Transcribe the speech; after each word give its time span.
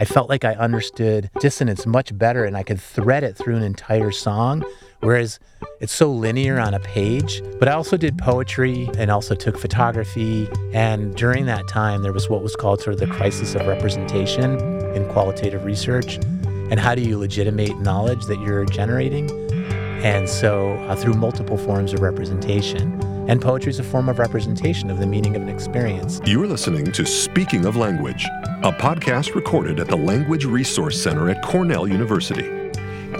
I 0.00 0.04
felt 0.04 0.28
like 0.28 0.44
I 0.44 0.54
understood 0.54 1.28
dissonance 1.40 1.84
much 1.84 2.16
better 2.16 2.44
and 2.44 2.56
I 2.56 2.62
could 2.62 2.80
thread 2.80 3.24
it 3.24 3.36
through 3.36 3.56
an 3.56 3.64
entire 3.64 4.12
song. 4.12 4.64
Whereas 5.00 5.40
it's 5.80 5.92
so 5.92 6.10
linear 6.10 6.60
on 6.60 6.72
a 6.72 6.78
page. 6.80 7.42
But 7.58 7.68
I 7.68 7.72
also 7.72 7.96
did 7.96 8.16
poetry 8.16 8.88
and 8.96 9.10
also 9.10 9.34
took 9.34 9.58
photography. 9.58 10.48
And 10.72 11.16
during 11.16 11.46
that 11.46 11.66
time, 11.66 12.02
there 12.02 12.12
was 12.12 12.28
what 12.28 12.42
was 12.42 12.54
called 12.54 12.80
sort 12.80 12.94
of 12.94 13.00
the 13.00 13.08
crisis 13.08 13.56
of 13.56 13.66
representation 13.66 14.60
in 14.94 15.08
qualitative 15.08 15.64
research. 15.64 16.16
And 16.70 16.78
how 16.78 16.94
do 16.94 17.02
you 17.02 17.18
legitimate 17.18 17.80
knowledge 17.80 18.26
that 18.26 18.38
you're 18.40 18.66
generating? 18.66 19.30
And 20.04 20.28
so, 20.28 20.74
uh, 20.88 20.94
through 20.94 21.14
multiple 21.14 21.58
forms 21.58 21.92
of 21.92 22.00
representation. 22.00 23.17
And 23.28 23.42
poetry 23.42 23.68
is 23.68 23.78
a 23.78 23.82
form 23.84 24.08
of 24.08 24.18
representation 24.18 24.90
of 24.90 24.98
the 24.98 25.06
meaning 25.06 25.36
of 25.36 25.42
an 25.42 25.50
experience. 25.50 26.22
You're 26.24 26.46
listening 26.46 26.90
to 26.92 27.04
Speaking 27.04 27.66
of 27.66 27.76
Language, 27.76 28.24
a 28.62 28.72
podcast 28.72 29.34
recorded 29.34 29.78
at 29.78 29.86
the 29.86 29.96
Language 29.96 30.46
Resource 30.46 31.00
Center 31.00 31.28
at 31.28 31.44
Cornell 31.44 31.86
University. 31.86 32.50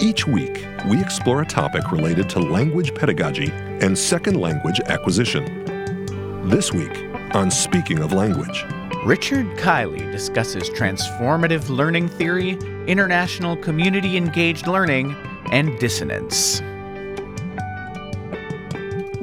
Each 0.01 0.25
week, 0.25 0.65
we 0.89 0.99
explore 0.99 1.43
a 1.43 1.45
topic 1.45 1.91
related 1.91 2.27
to 2.31 2.39
language 2.39 2.95
pedagogy 2.95 3.51
and 3.53 3.95
second 3.95 4.41
language 4.41 4.79
acquisition. 4.87 5.63
This 6.49 6.73
week 6.73 7.05
on 7.35 7.51
Speaking 7.51 7.99
of 7.99 8.11
Language, 8.11 8.65
Richard 9.05 9.45
Kiely 9.57 10.11
discusses 10.11 10.71
transformative 10.71 11.69
learning 11.69 12.07
theory, 12.07 12.57
international 12.87 13.55
community 13.57 14.17
engaged 14.17 14.65
learning, 14.65 15.15
and 15.51 15.77
dissonance. 15.79 16.63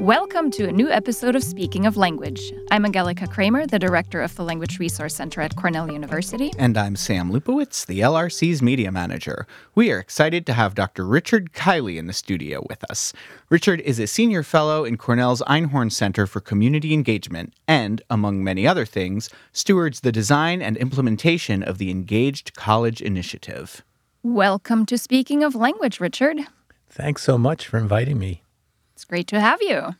Welcome 0.07 0.51
to 0.51 0.69
a 0.69 0.71
new 0.71 0.89
episode 0.89 1.35
of 1.35 1.43
Speaking 1.43 1.85
of 1.85 1.97
Language. 1.97 2.53
I'm 2.71 2.85
Angelika 2.85 3.25
Kraemer, 3.25 3.69
the 3.69 3.77
director 3.77 4.21
of 4.21 4.33
the 4.37 4.43
Language 4.45 4.79
Resource 4.79 5.13
Center 5.13 5.41
at 5.41 5.57
Cornell 5.57 5.91
University. 5.91 6.53
And 6.57 6.77
I'm 6.77 6.95
Sam 6.95 7.29
Lupowitz, 7.29 7.85
the 7.85 7.99
LRC's 7.99 8.61
media 8.61 8.89
manager. 8.89 9.45
We 9.75 9.91
are 9.91 9.99
excited 9.99 10.45
to 10.45 10.53
have 10.53 10.75
Dr. 10.75 11.05
Richard 11.05 11.51
Kiely 11.51 11.97
in 11.97 12.07
the 12.07 12.13
studio 12.13 12.65
with 12.69 12.89
us. 12.89 13.11
Richard 13.49 13.81
is 13.81 13.99
a 13.99 14.07
senior 14.07 14.43
fellow 14.43 14.85
in 14.85 14.95
Cornell's 14.95 15.41
Einhorn 15.41 15.91
Center 15.91 16.25
for 16.25 16.39
Community 16.39 16.93
Engagement 16.93 17.53
and, 17.67 18.01
among 18.09 18.41
many 18.41 18.65
other 18.65 18.85
things, 18.85 19.29
stewards 19.51 19.99
the 19.99 20.13
design 20.13 20.61
and 20.61 20.77
implementation 20.77 21.61
of 21.61 21.79
the 21.79 21.91
Engaged 21.91 22.55
College 22.55 23.01
Initiative. 23.01 23.83
Welcome 24.23 24.85
to 24.85 24.97
Speaking 24.97 25.43
of 25.43 25.53
Language, 25.53 25.99
Richard. 25.99 26.37
Thanks 26.89 27.23
so 27.23 27.37
much 27.37 27.67
for 27.67 27.77
inviting 27.77 28.17
me. 28.17 28.41
It's 28.97 29.05
great 29.05 29.27
to 29.27 29.39
have 29.39 29.61
you. 29.61 29.93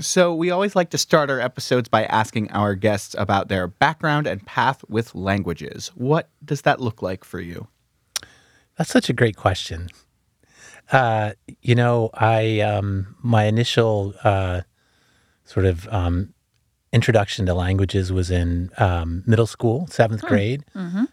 So, 0.00 0.34
we 0.34 0.50
always 0.50 0.74
like 0.76 0.90
to 0.90 0.98
start 0.98 1.30
our 1.30 1.40
episodes 1.40 1.88
by 1.88 2.04
asking 2.04 2.50
our 2.52 2.74
guests 2.74 3.14
about 3.18 3.48
their 3.48 3.66
background 3.68 4.26
and 4.26 4.44
path 4.46 4.84
with 4.88 5.14
languages. 5.14 5.90
What 5.94 6.28
does 6.44 6.62
that 6.62 6.80
look 6.80 7.02
like 7.02 7.24
for 7.24 7.40
you? 7.40 7.68
That's 8.78 8.90
such 8.90 9.10
a 9.10 9.12
great 9.12 9.36
question. 9.36 9.88
Uh, 10.90 11.32
you 11.62 11.74
know, 11.74 12.10
I 12.14 12.60
um, 12.60 13.14
my 13.22 13.44
initial 13.44 14.14
uh, 14.24 14.62
sort 15.44 15.66
of 15.66 15.86
um, 15.88 16.34
introduction 16.92 17.46
to 17.46 17.54
languages 17.54 18.12
was 18.12 18.30
in 18.30 18.70
um, 18.78 19.22
middle 19.26 19.46
school, 19.46 19.86
seventh 19.88 20.22
grade. 20.22 20.64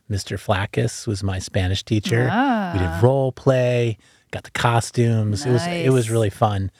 Mr. 0.10 0.40
Flaccus 0.40 1.06
was 1.06 1.22
my 1.24 1.40
Spanish 1.40 1.84
teacher. 1.84 2.24
We 2.24 2.30
Ah. 2.32 2.98
did 2.98 3.04
role 3.04 3.32
play, 3.32 3.98
got 4.32 4.44
the 4.44 4.52
costumes. 4.52 5.46
It 5.46 5.52
was 5.52 5.66
it 5.68 5.92
was 5.92 6.10
really 6.10 6.32
fun, 6.32 6.72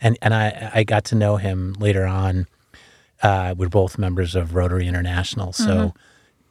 and 0.00 0.16
and 0.22 0.34
I 0.34 0.70
I 0.74 0.84
got 0.84 1.04
to 1.06 1.14
know 1.14 1.36
him 1.36 1.74
later 1.78 2.04
on. 2.06 2.46
Uh, 3.22 3.54
we're 3.56 3.68
both 3.70 3.98
members 3.98 4.34
of 4.34 4.54
Rotary 4.54 4.86
International, 4.86 5.52
so 5.52 5.94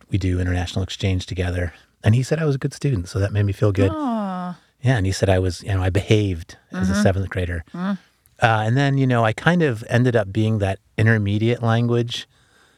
we 0.09 0.17
do 0.17 0.39
international 0.39 0.83
exchange 0.83 1.25
together. 1.27 1.73
And 2.03 2.16
he 2.16 2.23
said 2.23 2.39
I 2.39 2.45
was 2.45 2.55
a 2.55 2.57
good 2.59 2.73
student, 2.73 3.07
so 3.07 3.19
that 3.19 3.31
made 3.31 3.43
me 3.43 3.53
feel 3.53 3.71
good. 3.71 3.91
Aw. 3.93 4.57
Yeah, 4.81 4.97
and 4.97 5.05
he 5.05 5.11
said 5.11 5.29
I 5.29 5.39
was, 5.39 5.63
you 5.63 5.73
know, 5.73 5.81
I 5.83 5.89
behaved 5.89 6.57
as 6.71 6.89
Mm-hmm. 6.89 6.99
a 6.99 7.01
seventh 7.03 7.29
grader. 7.29 7.63
Uh, 7.73 7.95
and 8.39 8.75
then, 8.75 8.97
you 8.97 9.07
know, 9.07 9.23
I 9.23 9.31
kind 9.33 9.61
of 9.61 9.84
ended 9.89 10.16
up 10.16 10.31
being 10.34 10.59
that 10.59 10.79
intermediate 10.97 11.63
language 11.63 12.28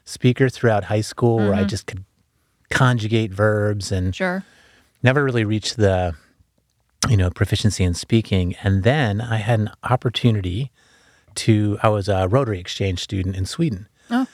speaker 0.05 0.47
throughout 0.49 0.85
high 0.85 1.01
school 1.01 1.37
where 1.37 1.53
I 1.53 1.59
Mm-hmm. 1.59 1.67
just 1.67 1.87
could 1.87 2.03
conjugate 2.69 3.31
verbs 3.31 3.91
and 3.91 4.13
Sure. 4.15 4.43
never 5.01 5.23
really 5.23 5.43
reached 5.45 5.77
the, 5.77 6.15
you 7.09 7.17
know, 7.17 7.29
proficiency 7.29 7.83
in 7.83 7.93
speaking. 7.93 8.55
And 8.63 8.83
then 8.83 9.21
I 9.21 9.37
had 9.37 9.59
an 9.59 9.69
opportunity 9.83 10.71
to, 11.35 11.77
I 11.83 11.89
was 11.89 12.07
a 12.09 12.27
Rotary 12.27 12.59
exchange 12.59 12.99
student 13.01 13.35
in 13.35 13.45
Sweden. 13.45 13.87
Oh. 14.09 14.25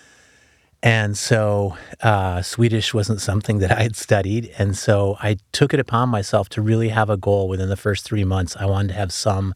And 0.82 1.18
so 1.18 1.78
uh, 2.02 2.42
Swedish 2.42 2.94
wasn't 2.94 3.22
something 3.22 3.60
that 3.60 3.72
I 3.78 3.84
had 3.84 3.96
studied. 3.96 4.54
And 4.58 4.78
so 4.78 5.18
I 5.22 5.38
took 5.52 5.74
it 5.74 5.80
upon 5.80 6.10
myself 6.10 6.50
to 6.50 6.62
really 6.62 6.90
have 6.90 7.10
a 7.10 7.18
goal 7.18 7.48
within 7.48 7.70
the 7.70 7.78
first 7.78 8.04
three 8.06 8.24
months. 8.26 8.56
I 8.60 8.66
wanted 8.66 8.90
to 8.90 8.94
have 8.96 9.14
some 9.14 9.54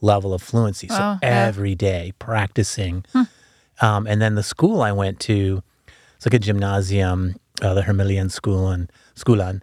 level 0.00 0.32
of 0.32 0.40
fluency. 0.42 0.86
So 0.88 0.94
Oh, 0.94 1.18
yeah. 1.22 1.46
every 1.46 1.74
day 1.74 2.12
practicing. 2.18 3.04
Um, 3.80 4.06
and 4.06 4.20
then 4.22 4.34
the 4.36 4.42
school 4.42 4.80
I 4.82 4.92
went 4.92 5.18
to, 5.20 5.62
it's 6.16 6.26
like 6.26 6.34
a 6.34 6.38
gymnasium, 6.38 7.36
uh, 7.62 7.74
the 7.74 7.82
Hermelian 7.82 8.28
School 8.30 8.68
and 8.68 8.90
Skolan. 9.16 9.60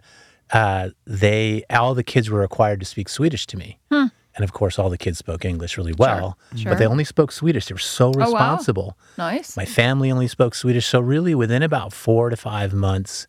Uh, 0.52 0.90
they 1.06 1.64
all 1.70 1.94
the 1.94 2.04
kids 2.04 2.30
were 2.30 2.40
required 2.40 2.80
to 2.80 2.86
speak 2.86 3.08
Swedish 3.08 3.46
to 3.48 3.56
me, 3.56 3.78
and 3.90 4.10
of 4.44 4.52
course, 4.52 4.78
all 4.78 4.90
the 4.90 4.98
kids 4.98 5.18
spoke 5.18 5.44
English 5.44 5.76
really 5.78 5.94
well. 5.94 6.38
sure. 6.54 6.70
But 6.72 6.78
they 6.78 6.86
only 6.86 7.04
spoke 7.04 7.32
Swedish. 7.32 7.66
They 7.66 7.72
were 7.74 7.78
so 7.78 8.08
wow. 8.10 8.24
responsible. 8.26 8.96
Nice. 9.18 9.56
My 9.56 9.64
family 9.64 10.10
only 10.12 10.28
spoke 10.28 10.54
Swedish. 10.54 10.86
So, 10.86 11.00
really, 11.00 11.34
within 11.34 11.62
about 11.62 11.92
four 11.92 12.30
to 12.30 12.36
five 12.36 12.72
months, 12.74 13.26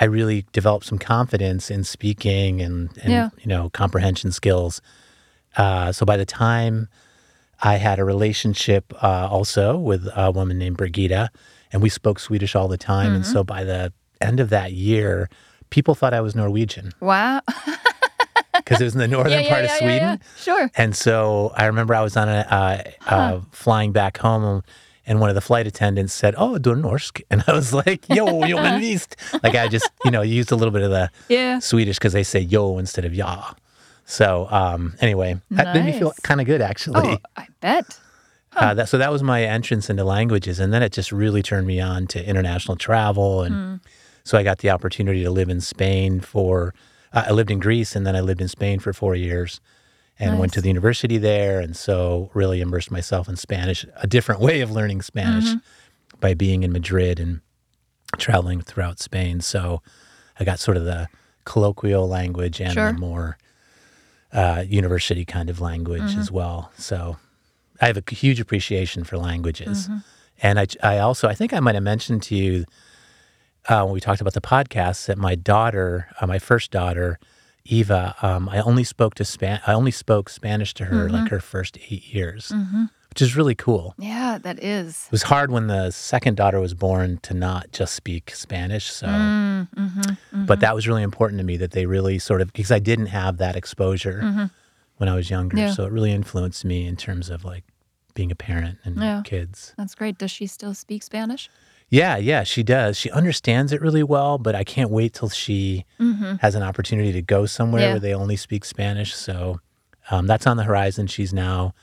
I 0.00 0.04
really 0.06 0.44
developed 0.52 0.86
some 0.86 0.98
confidence 0.98 1.70
in 1.70 1.84
speaking 1.84 2.60
and, 2.60 2.90
and 3.02 3.12
Yeah. 3.12 3.28
you 3.38 3.46
know, 3.46 3.70
comprehension 3.70 4.32
skills. 4.32 4.82
Uh, 5.56 5.92
so, 5.92 6.04
by 6.04 6.16
the 6.16 6.26
time 6.26 6.88
I 7.62 7.76
had 7.76 7.98
a 7.98 8.04
relationship 8.04 8.92
uh, 9.02 9.28
also 9.30 9.76
with 9.78 10.08
a 10.16 10.30
woman 10.32 10.58
named 10.58 10.76
Brigida, 10.76 11.30
and 11.72 11.80
we 11.80 11.88
spoke 11.88 12.18
Swedish 12.18 12.54
all 12.56 12.68
the 12.68 12.76
time. 12.76 13.14
And 13.14 13.24
Mm-hmm. 13.24 13.32
so, 13.32 13.44
by 13.44 13.62
the 13.64 13.92
end 14.20 14.40
of 14.40 14.50
that 14.50 14.72
year, 14.72 15.30
people 15.72 15.94
thought 15.96 16.14
I 16.14 16.20
was 16.20 16.36
Norwegian 16.36 16.92
wow. 17.00 17.40
because 18.56 18.80
it 18.80 18.84
was 18.84 18.94
in 18.94 19.00
the 19.00 19.08
northern 19.08 19.32
yeah, 19.32 19.40
yeah, 19.40 19.48
part 19.50 19.64
of 19.64 19.70
Sweden. 19.72 19.96
Yeah, 19.96 20.10
yeah. 20.12 20.16
Sure. 20.36 20.70
And 20.76 20.94
so 20.94 21.52
I 21.56 21.64
remember 21.66 21.94
I 21.94 22.02
was 22.02 22.16
on 22.16 22.28
a 22.28 22.46
uh, 22.48 22.82
uh, 23.06 23.40
flying 23.50 23.90
back 23.92 24.18
home, 24.18 24.62
and 25.06 25.18
one 25.18 25.30
of 25.30 25.34
the 25.34 25.40
flight 25.40 25.66
attendants 25.66 26.12
said, 26.12 26.34
"Oh, 26.36 26.58
du 26.58 26.74
norsk," 26.74 27.22
and 27.30 27.42
I 27.48 27.52
was 27.52 27.72
like, 27.72 28.08
"Yo, 28.08 28.44
yo, 28.44 28.56
men 28.62 28.80
visst." 28.80 29.16
Like 29.42 29.54
I 29.56 29.66
just, 29.68 29.90
you 30.04 30.10
know, 30.10 30.22
used 30.22 30.52
a 30.52 30.56
little 30.56 30.70
bit 30.72 30.82
of 30.82 30.90
the 30.90 31.10
Yeah. 31.28 31.58
Swedish 31.58 31.96
because 31.98 32.12
they 32.12 32.22
say 32.22 32.40
"yo" 32.40 32.78
instead 32.78 33.04
of 33.04 33.14
"ja." 33.14 33.54
So 34.04 34.46
um, 34.50 34.94
anyway, 35.00 35.40
that 35.50 35.74
made 35.74 35.86
me 35.86 35.98
feel 35.98 36.12
kind 36.22 36.40
of 36.40 36.46
good 36.46 36.60
actually. 36.60 37.00
Oh, 37.14 37.18
I 37.36 37.46
bet. 37.60 37.98
Uh, 38.54 38.74
that, 38.74 38.86
so 38.90 38.98
that 38.98 39.10
was 39.10 39.22
my 39.22 39.42
entrance 39.44 39.88
into 39.88 40.04
languages, 40.04 40.60
and 40.60 40.74
then 40.74 40.82
it 40.82 40.92
just 40.92 41.10
really 41.10 41.42
turned 41.42 41.66
me 41.66 41.80
on 41.80 42.06
to 42.08 42.22
international 42.22 42.76
travel, 42.76 43.42
and 43.42 43.54
Hmm. 43.54 43.76
So 44.24 44.38
I 44.38 44.42
got 44.42 44.58
the 44.58 44.70
opportunity 44.70 45.22
to 45.24 45.30
live 45.30 45.48
in 45.48 45.60
Spain 45.60 46.20
for. 46.20 46.74
Uh, 47.12 47.24
I 47.28 47.30
lived 47.32 47.50
in 47.50 47.58
Greece, 47.58 47.94
and 47.96 48.06
then 48.06 48.16
I 48.16 48.20
lived 48.20 48.40
in 48.40 48.48
Spain 48.48 48.78
for 48.80 48.92
four 48.92 49.14
years, 49.14 49.60
and 50.18 50.38
went 50.38 50.52
to 50.54 50.60
the 50.60 50.68
university 50.68 51.18
there, 51.18 51.60
and 51.60 51.76
so 51.76 52.30
really 52.34 52.60
immersed 52.60 52.90
myself 52.90 53.28
in 53.28 53.36
Spanish, 53.36 53.84
a 53.96 54.06
different 54.06 54.40
way 54.40 54.60
of 54.60 54.70
learning 54.70 55.02
Spanish 55.02 55.44
Mm-hmm. 55.46 56.18
by 56.20 56.34
being 56.34 56.62
in 56.62 56.72
Madrid 56.72 57.18
and 57.20 57.40
traveling 58.18 58.60
throughout 58.60 59.00
Spain. 59.00 59.40
So 59.40 59.82
I 60.38 60.44
got 60.44 60.58
sort 60.60 60.76
of 60.76 60.84
the 60.84 61.08
colloquial 61.44 62.06
language 62.08 62.60
and 62.60 62.72
Sure. 62.72 62.92
the 62.92 62.98
more 62.98 63.36
uh, 64.32 64.64
university 64.66 65.24
kind 65.24 65.50
of 65.50 65.60
language 65.60 66.02
Mm-hmm. 66.02 66.20
as 66.20 66.30
well. 66.30 66.70
So 66.78 67.16
I 67.80 67.86
have 67.86 67.96
a 67.98 68.14
huge 68.14 68.38
appreciation 68.40 69.04
for 69.04 69.18
languages. 69.18 69.88
Mm-hmm. 69.88 69.98
And 70.42 70.60
I, 70.60 70.66
I 70.82 70.98
also, 70.98 71.28
I 71.28 71.34
think 71.34 71.52
I 71.52 71.60
might 71.60 71.74
have 71.74 71.84
mentioned 71.84 72.22
to 72.24 72.34
you 72.36 72.64
uh, 73.68 73.82
when 73.84 73.92
we 73.94 74.00
talked 74.00 74.20
about 74.20 74.34
the 74.34 74.40
podcast 74.40 75.06
that 75.06 75.18
my 75.18 75.34
daughter, 75.34 76.08
uh, 76.20 76.26
my 76.26 76.38
first 76.38 76.70
daughter, 76.70 77.18
Eva, 77.64 78.14
um, 78.22 78.48
I 78.48 78.60
only 78.60 78.84
spoke 78.84 79.14
to 79.14 79.24
Span, 79.24 79.60
I 79.66 79.72
only 79.72 79.90
spoke 79.92 80.28
Spanish 80.28 80.74
to 80.74 80.86
her 80.86 81.04
Mm-hmm. 81.06 81.14
like 81.14 81.30
her 81.30 81.40
first 81.40 81.78
eight 81.90 82.12
years, 82.12 82.52
which 83.10 83.22
is 83.22 83.36
really 83.36 83.54
cool. 83.54 83.94
Yeah, 83.98 84.38
that 84.42 84.62
is. 84.62 85.04
It 85.06 85.12
was 85.12 85.22
hard 85.24 85.50
when 85.52 85.68
the 85.68 85.90
second 85.92 86.36
daughter 86.36 86.58
was 86.60 86.74
born 86.74 87.18
to 87.22 87.34
not 87.34 87.70
just 87.70 87.94
speak 87.94 88.34
Spanish. 88.34 88.90
So, 88.90 89.06
Mm-hmm. 89.06 90.46
but 90.46 90.60
that 90.60 90.74
was 90.74 90.88
really 90.88 91.02
important 91.02 91.38
to 91.38 91.44
me 91.44 91.56
that 91.58 91.70
they 91.70 91.86
really 91.86 92.18
sort 92.18 92.40
of 92.40 92.52
because 92.52 92.72
I 92.72 92.78
didn't 92.80 93.06
have 93.06 93.38
that 93.38 93.54
exposure 93.56 94.50
when 94.96 95.08
I 95.08 95.14
was 95.14 95.30
younger. 95.30 95.56
Mm-hmm. 95.56 95.66
Yeah. 95.68 95.72
So 95.74 95.84
it 95.86 95.92
really 95.92 96.12
influenced 96.12 96.64
me 96.64 96.86
in 96.86 96.96
terms 96.96 97.30
of 97.30 97.44
like 97.44 97.64
being 98.14 98.30
a 98.32 98.34
parent 98.36 98.78
and 98.84 98.96
Yeah. 98.96 99.22
kids. 99.24 99.72
That's 99.78 99.94
great. 99.94 100.18
Does 100.18 100.30
she 100.30 100.46
still 100.46 100.74
speak 100.74 101.02
Spanish? 101.02 101.48
Yeah, 101.92 102.16
yeah, 102.16 102.42
she 102.42 102.62
does. 102.62 102.96
She 102.96 103.10
understands 103.10 103.70
it 103.70 103.82
really 103.82 104.02
well, 104.02 104.38
but 104.38 104.54
I 104.54 104.64
can't 104.64 104.88
wait 104.90 105.12
till 105.12 105.28
she 105.28 105.84
has 106.40 106.54
an 106.54 106.62
opportunity 106.62 107.12
to 107.12 107.20
go 107.22 107.44
somewhere 107.46 107.82
Mm-hmm. 107.82 107.86
Yeah. 107.88 107.92
where 107.92 108.00
they 108.00 108.14
only 108.14 108.36
speak 108.36 108.64
Spanish. 108.64 109.14
So 109.14 109.60
um, 110.10 110.26
that's 110.26 110.46
on 110.46 110.56
the 110.56 110.64
horizon. 110.64 111.06
She's 111.06 111.32
now 111.34 111.74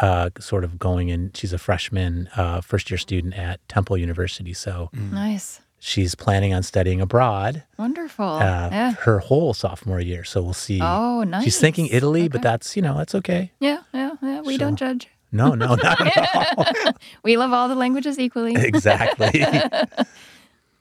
uh, 0.00 0.30
sort 0.40 0.64
of 0.64 0.78
going 0.80 1.10
in. 1.10 1.30
She's 1.34 1.52
a 1.52 1.58
freshman, 1.58 2.28
uh, 2.36 2.60
first 2.60 2.90
year 2.90 2.98
student 2.98 3.34
at 3.38 3.66
Temple 3.68 3.96
University. 3.96 4.52
So 4.52 4.90
Nice. 4.92 5.60
she's 5.78 6.14
planning 6.16 6.52
on 6.52 6.62
studying 6.64 7.00
abroad 7.00 7.62
Wonderful. 7.78 8.24
uh, 8.26 8.68
yeah. 8.70 8.92
her 9.06 9.20
whole 9.20 9.54
sophomore 9.54 10.00
year. 10.00 10.24
So 10.24 10.42
we'll 10.42 10.52
see. 10.54 10.80
Oh, 10.82 11.22
nice. 11.22 11.44
She's 11.44 11.60
thinking 11.60 11.86
Italy, 11.86 12.26
but 12.28 12.42
that's, 12.42 12.74
you 12.76 12.82
know, 12.82 12.98
that's 12.98 13.14
okay. 13.14 13.52
Yeah, 13.60 13.82
yeah, 13.94 14.16
yeah. 14.20 14.40
We 14.42 14.58
don't 14.58 14.76
judge. 14.76 15.08
No, 15.32 15.54
no, 15.54 15.74
not 15.74 16.00
at 16.00 16.54
all. 16.86 16.92
We 17.22 17.36
love 17.36 17.52
all 17.52 17.68
the 17.68 17.74
languages 17.74 18.18
equally. 18.18 18.54
exactly. 18.58 19.44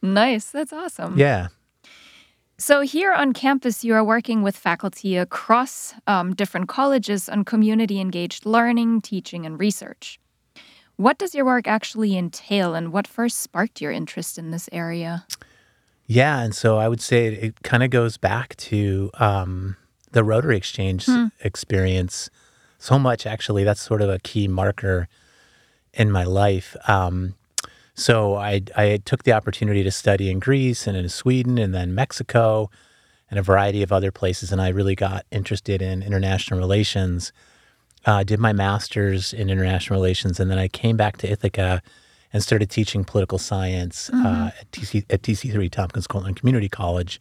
nice. 0.01 0.51
That's 0.51 0.71
awesome. 0.73 1.17
yeah. 1.17 1.47
So, 2.57 2.81
here 2.81 3.11
on 3.11 3.33
campus, 3.33 3.83
you 3.83 3.93
are 3.95 4.03
working 4.03 4.41
with 4.41 4.55
faculty 4.55 5.17
across 5.17 5.93
um, 6.07 6.33
different 6.33 6.69
colleges 6.69 7.27
on 7.27 7.43
community 7.43 7.99
engaged 7.99 8.45
learning, 8.45 9.01
teaching, 9.01 9.45
and 9.45 9.59
research. 9.59 10.19
What 10.95 11.17
does 11.17 11.35
your 11.35 11.43
work 11.43 11.67
actually 11.67 12.15
entail, 12.17 12.73
and 12.73 12.93
what 12.93 13.07
first 13.07 13.39
sparked 13.39 13.81
your 13.81 13.91
interest 13.91 14.37
in 14.37 14.51
this 14.51 14.69
area? 14.71 15.25
Yeah, 16.07 16.39
and 16.39 16.55
so 16.55 16.77
I 16.77 16.87
would 16.87 17.01
say 17.01 17.25
it, 17.25 17.43
it 17.43 17.61
kind 17.63 17.83
of 17.83 17.89
goes 17.89 18.15
back 18.15 18.55
to 18.57 19.11
um, 19.19 19.75
the 20.11 20.23
Rotary 20.23 20.55
Exchange 20.55 21.07
Hmm. 21.07 21.25
experience. 21.41 22.29
So 22.85 22.99
much, 22.99 23.25
actually, 23.25 23.63
that's 23.63 23.81
sort 23.81 24.03
of 24.03 24.11
a 24.11 24.19
key 24.19 24.47
marker 24.47 25.07
in 25.95 26.11
my 26.11 26.23
life. 26.23 26.75
Um, 26.87 27.33
so 27.95 28.35
I, 28.35 28.61
I 28.75 28.97
took 29.03 29.23
the 29.23 29.31
opportunity 29.31 29.81
to 29.81 29.89
study 29.89 30.29
in 30.29 30.37
Greece 30.37 30.85
and 30.85 30.95
in 30.95 31.09
Sweden 31.09 31.57
and 31.57 31.73
then 31.73 31.95
Mexico 31.95 32.69
and 33.31 33.39
a 33.39 33.41
variety 33.41 33.81
of 33.81 33.91
other 33.91 34.11
places, 34.11 34.51
and 34.51 34.61
I 34.61 34.69
really 34.69 34.93
got 34.93 35.25
interested 35.31 35.81
in 35.81 36.03
international 36.03 36.59
relations. 36.59 37.33
Uh, 38.05 38.23
did 38.23 38.39
my 38.39 38.53
master's 38.53 39.33
in 39.33 39.49
international 39.49 39.99
relations, 39.99 40.39
and 40.39 40.51
then 40.51 40.59
I 40.59 40.67
came 40.67 40.95
back 40.95 41.17
to 41.17 41.31
Ithaca 41.31 41.81
and 42.31 42.43
started 42.43 42.69
teaching 42.69 43.03
political 43.03 43.39
science 43.39 44.11
uh, 44.13 44.51
at, 44.61 44.69
TC, 44.69 45.05
at 45.09 45.23
TC3 45.23 45.71
Tompkins 45.71 46.05
Cortland 46.05 46.35
Community 46.35 46.69
College. 46.69 47.19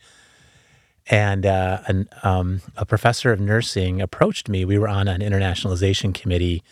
And 1.10 1.44
uh, 1.44 1.80
an, 1.86 2.08
um, 2.22 2.62
a 2.76 2.86
professor 2.86 3.30
of 3.32 3.40
nursing 3.40 4.00
approached 4.00 4.48
me. 4.48 4.64
We 4.64 4.78
were 4.78 4.88
on 4.88 5.06
an 5.06 5.20
internationalization 5.20 6.14
committee. 6.14 6.62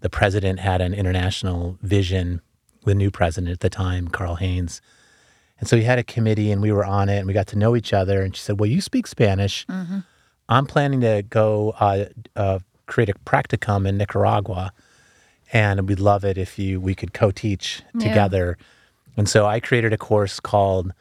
The 0.00 0.08
president 0.08 0.60
had 0.60 0.80
an 0.80 0.94
international 0.94 1.78
vision, 1.82 2.40
the 2.84 2.94
new 2.94 3.10
president 3.10 3.52
at 3.52 3.60
the 3.60 3.68
time, 3.70 4.08
Carl 4.08 4.36
Haynes. 4.36 4.80
And 5.58 5.68
so 5.68 5.76
he 5.76 5.82
had 5.84 5.98
a 5.98 6.02
committee 6.04 6.50
and 6.52 6.62
we 6.62 6.72
were 6.72 6.84
on 6.84 7.08
it 7.08 7.18
and 7.18 7.26
we 7.26 7.32
got 7.34 7.46
to 7.48 7.58
know 7.58 7.76
each 7.76 7.92
other. 7.92 8.22
And 8.22 8.34
she 8.34 8.42
said, 8.42 8.58
Well, 8.60 8.68
you 8.68 8.80
speak 8.80 9.06
Spanish. 9.06 9.66
I'm 10.48 10.66
planning 10.66 11.00
to 11.00 11.22
go 11.28 11.74
uh, 11.80 12.06
uh, 12.34 12.58
create 12.86 13.08
a 13.08 13.14
practicum 13.26 13.86
in 13.86 13.96
Nicaragua. 13.98 14.72
And 15.52 15.88
we'd 15.88 16.00
love 16.00 16.24
it 16.24 16.38
if 16.38 16.58
you 16.58 16.80
we 16.80 16.94
could 16.94 17.12
co-teach 17.12 17.82
Yeah. 17.94 18.00
together. 18.00 18.58
And 19.16 19.28
so 19.28 19.46
I 19.46 19.60
created 19.60 19.92
a 19.92 19.98
course 19.98 20.40
called 20.40 20.92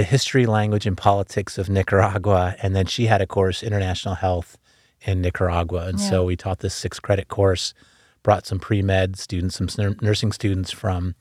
The 0.00 0.04
History, 0.04 0.46
Language, 0.46 0.86
and 0.86 0.96
Politics 0.96 1.58
of 1.58 1.68
Nicaragua. 1.68 2.56
And 2.62 2.74
then 2.74 2.86
she 2.86 3.04
had 3.04 3.20
a 3.20 3.26
course, 3.26 3.62
International 3.62 4.14
Health 4.14 4.56
in 5.02 5.20
Nicaragua. 5.20 5.88
And 5.88 6.00
so 6.00 6.24
we 6.24 6.36
taught 6.36 6.60
this 6.60 6.74
six 6.74 6.98
credit 6.98 7.28
course, 7.28 7.74
brought 8.22 8.46
some 8.46 8.58
pre 8.58 8.80
med 8.80 9.18
students, 9.18 9.56
some 9.56 9.96
nursing 10.00 10.32
students 10.32 10.70
from 10.70 11.16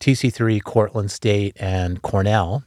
TC3, 0.00 0.62
Cortland 0.62 1.10
State, 1.10 1.54
and 1.60 2.00
Cornell. 2.00 2.64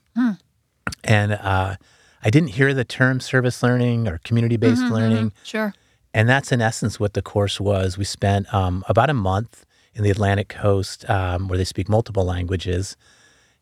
And 1.03 1.31
uh, 1.31 1.77
I 2.23 2.29
didn't 2.29 2.49
hear 2.49 2.75
the 2.75 2.85
term 2.85 3.19
service 3.19 3.63
learning 3.63 4.07
or 4.07 4.19
community 4.19 4.57
based 4.57 4.83
learning. 4.83 5.33
Sure. 5.41 5.73
And 6.13 6.29
that's 6.29 6.51
in 6.51 6.61
essence 6.61 6.99
what 6.99 7.15
the 7.15 7.23
course 7.23 7.59
was. 7.59 7.97
We 7.97 8.05
spent 8.05 8.53
um, 8.53 8.83
about 8.87 9.09
a 9.09 9.15
month 9.15 9.65
in 9.95 10.03
the 10.03 10.11
Atlantic 10.11 10.49
coast 10.49 11.09
um, 11.09 11.47
where 11.47 11.57
they 11.57 11.65
speak 11.65 11.89
multiple 11.89 12.25
languages. 12.25 12.95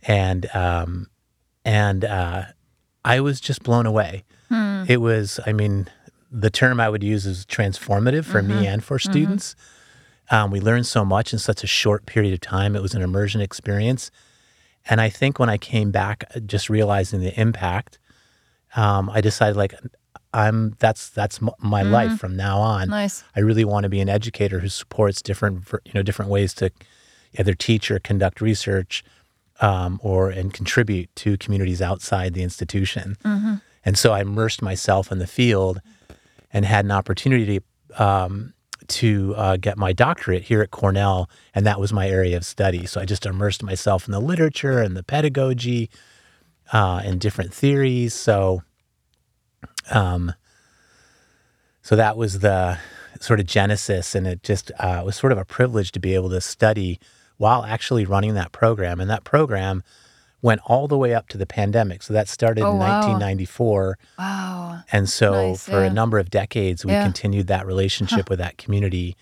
And, 0.06 0.54
um, 0.54 1.08
and 1.66 2.06
uh, 2.06 2.44
I 3.06 3.20
was 3.20 3.40
just 3.40 3.64
blown 3.64 3.86
away. 3.86 4.24
It 4.88 4.98
was, 4.98 5.40
I 5.46 5.54
mean, 5.54 5.88
the 6.32 6.50
term 6.50 6.80
I 6.80 6.90
would 6.90 7.04
use 7.04 7.26
is 7.26 7.46
transformative 7.46 8.26
for 8.26 8.42
me 8.42 8.68
and 8.68 8.84
for 8.84 9.00
students. 9.00 9.56
Um, 10.30 10.52
we 10.52 10.60
learned 10.60 10.86
so 10.88 11.04
much 11.06 11.34
in 11.34 11.40
such 11.40 11.64
a 11.64 11.68
short 11.68 12.06
period 12.06 12.34
of 12.34 12.42
time. 12.42 12.76
It 12.76 12.82
was 12.82 12.94
an 12.94 13.02
immersion 13.02 13.42
experience. 13.42 14.12
And 14.90 15.00
I 15.00 15.10
think 15.10 15.40
when 15.40 15.50
I 15.50 15.58
came 15.58 15.92
back, 15.92 16.26
uh, 16.36 16.40
just 16.40 16.70
realizing 16.70 17.22
the 17.22 17.40
impact, 17.40 18.00
um, 18.76 19.10
I 19.10 19.22
decided 19.22 19.56
like 19.56 19.74
I'm 20.34 20.76
that's 20.80 21.10
that's 21.10 21.40
my 21.60 21.84
life 21.84 22.20
from 22.20 22.36
now 22.36 22.60
on. 22.60 22.90
Nice. 22.90 23.24
I 23.36 23.40
really 23.42 23.64
want 23.64 23.84
to 23.84 23.90
be 23.90 24.02
an 24.02 24.10
educator 24.10 24.60
who 24.60 24.70
supports 24.70 25.22
different 25.22 25.68
you 25.86 25.92
know 25.94 26.02
different 26.04 26.32
ways 26.32 26.54
to 26.56 26.72
either 27.40 27.54
teach 27.54 27.92
or 27.92 28.00
conduct 28.00 28.42
research 28.42 29.04
um, 29.62 30.00
or 30.04 30.30
and 30.30 30.54
contribute 30.54 31.14
to 31.18 31.38
communities 31.38 31.82
outside 31.82 32.34
the 32.34 32.44
institution. 32.44 33.18
And 33.86 33.98
so 33.98 34.14
I 34.14 34.22
immersed 34.22 34.62
myself 34.62 35.12
in 35.12 35.20
the 35.20 35.28
field 35.28 35.82
and 36.52 36.66
had 36.66 36.86
an 36.86 36.92
opportunity 36.92 37.62
um, 37.98 38.54
to 38.88 39.34
uh, 39.36 39.58
get 39.58 39.78
my 39.78 39.94
doctorate 39.94 40.44
here 40.44 40.62
at 40.62 40.72
Cornell, 40.72 41.30
and 41.54 41.66
that 41.66 41.80
was 41.80 41.94
my 41.94 42.08
area 42.08 42.38
of 42.38 42.46
study. 42.46 42.86
So 42.86 43.02
I 43.02 43.06
just 43.06 43.26
immersed 43.26 43.64
myself 43.64 44.08
in 44.08 44.12
the 44.12 44.20
literature 44.20 44.80
and 44.80 44.96
the 44.96 45.04
pedagogy 45.04 45.90
uh, 46.72 47.02
and 47.04 47.20
different 47.20 47.54
theories. 47.54 48.14
So, 48.14 48.64
um, 49.92 50.34
so 51.82 51.96
that 51.96 52.18
was 52.18 52.40
the 52.40 52.78
sort 53.20 53.40
of 53.40 53.46
genesis, 53.46 54.16
and 54.16 54.28
it 54.28 54.44
just 54.44 54.72
uh, 54.80 55.02
was 55.06 55.16
sort 55.16 55.32
of 55.32 55.38
a 55.38 55.46
privilege 55.46 55.92
to 55.94 56.00
be 56.00 56.16
able 56.16 56.30
to 56.30 56.42
study 56.42 57.00
while 57.44 57.66
actually 57.66 58.06
running 58.06 58.34
that 58.36 58.52
program. 58.54 59.02
And 59.02 59.10
that 59.10 59.26
program 59.26 59.84
went 60.42 60.62
all 60.66 60.88
the 60.88 60.98
way 60.98 61.14
up 61.14 61.28
to 61.28 61.38
the 61.38 61.46
pandemic. 61.46 62.02
So 62.02 62.14
that 62.14 62.28
started 62.30 62.64
Oh, 62.64 62.72
in 62.72 62.78
wow. 62.80 63.02
1994. 63.02 63.98
Wow. 64.18 64.80
And 64.94 65.10
so 65.10 65.50
Nice, 65.50 65.66
for 65.66 65.82
yeah. 65.82 65.88
a 65.92 65.94
number 65.94 66.20
of 66.20 66.30
decades, 66.30 66.86
we 66.86 66.92
Yeah. 66.94 67.04
continued 67.04 67.48
that 67.48 67.66
relationship 67.66 68.30
with 68.30 68.40
that 68.40 68.58
community. 68.58 69.18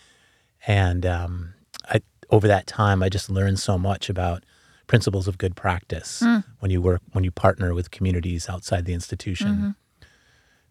And 0.67 1.03
um, 1.05 1.53
I, 1.89 2.01
over 2.29 2.47
that 2.47 2.67
time, 2.67 3.01
I 3.01 3.09
just 3.09 3.27
learned 3.29 3.59
so 3.59 3.77
much 3.77 4.07
about 4.09 4.43
principles 4.85 5.27
of 5.27 5.37
good 5.39 5.55
practice 5.55 6.19
Hmm. 6.19 6.39
when 6.59 6.69
you 6.69 6.79
work, 6.81 7.01
when 7.13 7.23
you 7.23 7.31
partner 7.31 7.73
with 7.73 7.89
communities 7.89 8.47
outside 8.49 8.85
the 8.85 8.93
institution 8.93 9.51
Mm-hmm. 9.55 9.69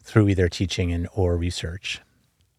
through 0.04 0.28
either 0.28 0.48
teaching 0.48 0.92
and 0.92 1.08
or 1.14 1.36
research. 1.36 2.00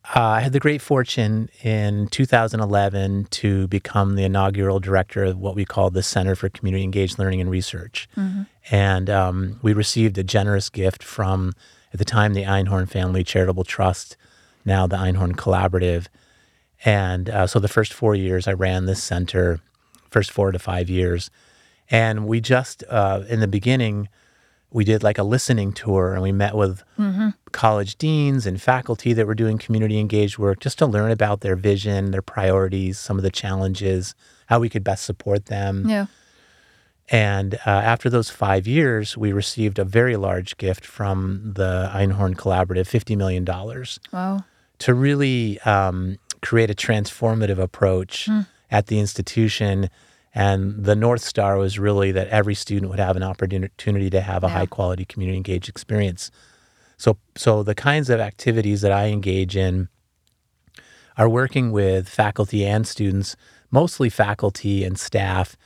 Uh, 0.03 0.19
I 0.19 0.39
had 0.41 0.51
the 0.51 0.59
great 0.59 0.81
fortune 0.81 1.49
in 1.61 2.07
2011 2.07 3.27
to 3.29 3.67
become 3.67 4.15
the 4.15 4.23
inaugural 4.23 4.79
director 4.79 5.23
of 5.25 5.37
what 5.37 5.55
we 5.55 5.63
call 5.63 5.91
the 5.91 6.01
Center 6.01 6.35
for 6.35 6.49
Community 6.49 6.83
Engaged 6.83 7.19
Learning 7.19 7.39
and 7.39 7.51
Research. 7.51 8.09
And 8.71 9.09
um, 9.09 9.59
we 9.61 9.73
received 9.73 10.17
a 10.17 10.23
generous 10.23 10.69
gift 10.69 11.03
from, 11.03 11.53
at 11.93 11.99
the 11.99 12.05
time, 12.05 12.33
the 12.33 12.43
Einhorn 12.43 12.89
Family 12.89 13.23
Charitable 13.23 13.63
Trust, 13.63 14.17
now 14.65 14.87
the 14.87 14.97
Einhorn 14.97 15.33
Collaborative. 15.35 16.07
And 16.83 17.29
uh, 17.29 17.45
so 17.45 17.59
the 17.59 17.67
first 17.67 17.93
four 17.93 18.15
years 18.15 18.47
I 18.47 18.53
ran 18.53 18.87
this 18.87 19.03
center, 19.03 19.59
first 20.09 20.31
four 20.31 20.51
to 20.51 20.59
five 20.59 20.89
years. 20.89 21.29
And 21.91 22.25
we 22.25 22.41
just, 22.41 22.83
uh, 22.89 23.23
in 23.29 23.39
the 23.39 23.47
beginning, 23.47 24.09
we 24.71 24.83
did 24.85 25.03
like 25.03 25.17
a 25.17 25.23
listening 25.23 25.73
tour 25.73 26.13
and 26.13 26.21
we 26.21 26.31
met 26.31 26.55
with 26.55 26.83
college 27.51 27.97
deans 27.97 28.45
and 28.45 28.61
faculty 28.61 29.11
that 29.13 29.27
were 29.27 29.35
doing 29.35 29.57
community 29.57 29.99
engaged 29.99 30.37
work 30.37 30.59
just 30.59 30.77
to 30.79 30.85
learn 30.85 31.11
about 31.11 31.41
their 31.41 31.55
vision, 31.57 32.11
their 32.11 32.21
priorities, 32.21 32.97
some 32.97 33.17
of 33.17 33.23
the 33.23 33.31
challenges, 33.31 34.15
how 34.47 34.59
we 34.59 34.69
could 34.69 34.83
best 34.83 35.03
support 35.03 35.47
them. 35.47 35.89
Yeah. 35.89 36.05
And 37.09 37.55
uh, 37.55 37.59
after 37.69 38.09
those 38.09 38.29
five 38.29 38.65
years, 38.67 39.17
we 39.17 39.33
received 39.33 39.77
a 39.79 39.83
very 39.83 40.15
large 40.15 40.55
gift 40.57 40.85
from 40.85 41.51
the 41.55 41.89
Einhorn 41.93 42.35
Collaborative 42.35 42.87
$50 42.87 43.17
million 43.17 43.43
Wow. 44.13 44.45
to 44.79 44.93
really 44.93 45.59
um, 45.61 46.17
create 46.41 46.71
a 46.71 46.73
transformative 46.73 47.59
approach 47.59 48.29
at 48.69 48.87
the 48.87 48.99
institution. 48.99 49.89
And 50.33 50.85
the 50.85 50.95
North 50.95 51.21
Star 51.21 51.57
was 51.57 51.77
really 51.77 52.11
that 52.13 52.27
every 52.29 52.55
student 52.55 52.89
would 52.89 52.99
have 52.99 53.15
an 53.17 53.23
opportunity 53.23 54.09
to 54.09 54.21
have 54.21 54.43
a 54.43 54.47
Yeah. 54.47 54.53
high 54.53 54.65
quality 54.65 55.03
community 55.05 55.35
engaged 55.37 55.67
experience. 55.67 56.31
So, 56.97 57.17
so 57.35 57.63
the 57.63 57.75
kinds 57.75 58.09
of 58.09 58.19
activities 58.19 58.81
that 58.81 58.91
I 58.91 59.07
engage 59.07 59.57
in 59.57 59.89
are 61.17 61.27
working 61.27 61.71
with 61.71 62.07
faculty 62.07 62.65
and 62.65 62.87
students, 62.87 63.35
mostly 63.69 64.09
faculty 64.09 64.83
and 64.83 64.97
staff, 64.97 65.57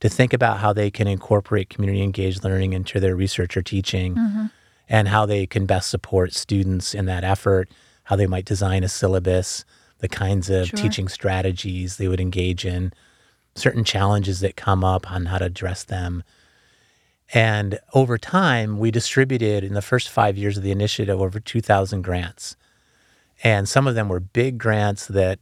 to 0.00 0.08
think 0.08 0.32
about 0.32 0.58
how 0.58 0.72
they 0.72 0.90
can 0.90 1.06
incorporate 1.06 1.68
community 1.70 2.02
engaged 2.02 2.44
learning 2.44 2.72
into 2.72 3.00
their 3.00 3.14
research 3.16 3.56
or 3.56 3.62
teaching 3.62 4.14
mm-hmm. 4.14 4.46
and 4.88 5.08
how 5.08 5.26
they 5.26 5.46
can 5.46 5.66
best 5.66 5.90
support 5.90 6.32
students 6.32 6.94
in 6.94 7.06
that 7.06 7.24
effort, 7.24 7.68
how 8.04 8.16
they 8.16 8.26
might 8.26 8.44
design 8.44 8.84
a 8.84 8.88
syllabus, 8.88 9.64
the 9.98 10.08
kinds 10.08 10.50
of 10.50 10.68
Sure. 10.68 10.78
teaching 10.78 11.08
strategies 11.08 11.96
they 11.96 12.08
would 12.08 12.20
engage 12.20 12.64
in, 12.64 12.92
certain 13.54 13.84
challenges 13.84 14.40
that 14.40 14.56
come 14.56 14.84
up 14.84 15.10
on 15.10 15.26
how 15.26 15.38
to 15.38 15.46
address 15.46 15.84
them. 15.84 16.22
And 17.32 17.78
over 17.94 18.18
time, 18.18 18.78
we 18.78 18.90
distributed 18.90 19.64
in 19.64 19.74
the 19.74 19.82
first 19.82 20.10
five 20.10 20.36
years 20.36 20.56
of 20.56 20.62
the 20.62 20.72
initiative 20.72 21.20
over 21.20 21.40
2,000 21.40 22.02
grants. 22.02 22.56
And 23.42 23.68
some 23.68 23.86
of 23.86 23.94
them 23.94 24.08
were 24.08 24.20
big 24.20 24.58
grants 24.58 25.06
that 25.06 25.38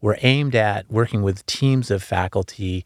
were 0.00 0.18
aimed 0.22 0.54
at 0.54 0.90
working 0.90 1.22
with 1.22 1.44
teams 1.46 1.90
of 1.90 2.02
faculty 2.02 2.84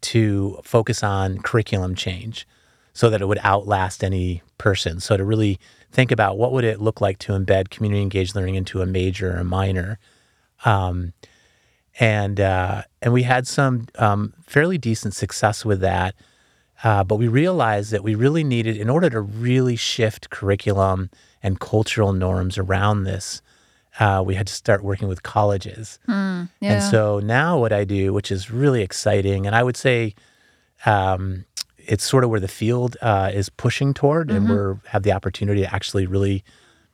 to 0.00 0.58
focus 0.64 1.02
on 1.02 1.38
curriculum 1.38 1.94
change 1.94 2.46
so 2.92 3.10
that 3.10 3.20
it 3.20 3.26
would 3.26 3.40
outlast 3.44 4.02
any 4.02 4.42
person. 4.58 5.00
So 5.00 5.16
to 5.16 5.24
really 5.24 5.58
think 5.92 6.10
about 6.10 6.36
what 6.36 6.52
would 6.52 6.64
it 6.64 6.80
look 6.80 7.00
like 7.00 7.18
to 7.20 7.32
embed 7.32 7.70
community 7.70 8.02
engaged 8.02 8.34
learning 8.34 8.56
into 8.56 8.82
a 8.82 8.86
major 8.86 9.34
or 9.34 9.38
a 9.38 9.44
minor. 9.44 9.98
Um, 10.64 11.12
and 11.98 12.40
uh, 12.40 12.82
and 13.02 13.12
we 13.12 13.24
had 13.24 13.46
some 13.46 13.86
um, 13.98 14.32
fairly 14.46 14.78
decent 14.78 15.14
success 15.14 15.64
with 15.64 15.80
that. 15.80 16.14
Uh, 16.84 17.02
but 17.02 17.16
we 17.16 17.26
realized 17.26 17.90
that 17.90 18.04
we 18.04 18.14
really 18.14 18.44
needed, 18.44 18.76
in 18.76 18.88
order 18.88 19.10
to 19.10 19.20
really 19.20 19.74
shift 19.74 20.30
curriculum 20.30 21.10
and 21.42 21.58
cultural 21.58 22.12
norms 22.12 22.56
around 22.56 23.02
this, 23.02 23.42
uh, 23.98 24.22
we 24.24 24.36
had 24.36 24.46
to 24.46 24.52
start 24.52 24.84
working 24.84 25.08
with 25.08 25.24
colleges. 25.24 25.98
Mm, 26.06 26.48
yeah. 26.60 26.74
And 26.74 26.82
so 26.84 27.18
now 27.18 27.58
what 27.58 27.72
I 27.72 27.82
do, 27.82 28.12
which 28.12 28.30
is 28.30 28.48
really 28.50 28.82
exciting, 28.82 29.44
and 29.44 29.56
I 29.56 29.64
would 29.64 29.76
say 29.76 30.14
um, 30.86 31.46
it's 31.78 32.04
sort 32.04 32.22
of 32.22 32.30
where 32.30 32.38
the 32.38 32.46
field 32.46 32.96
uh, 33.02 33.32
is 33.34 33.48
pushing 33.48 33.92
toward, 33.92 34.30
and 34.30 34.48
we 34.48 34.88
have 34.90 35.02
the 35.02 35.10
opportunity 35.10 35.62
to 35.62 35.74
actually 35.74 36.06
really 36.06 36.44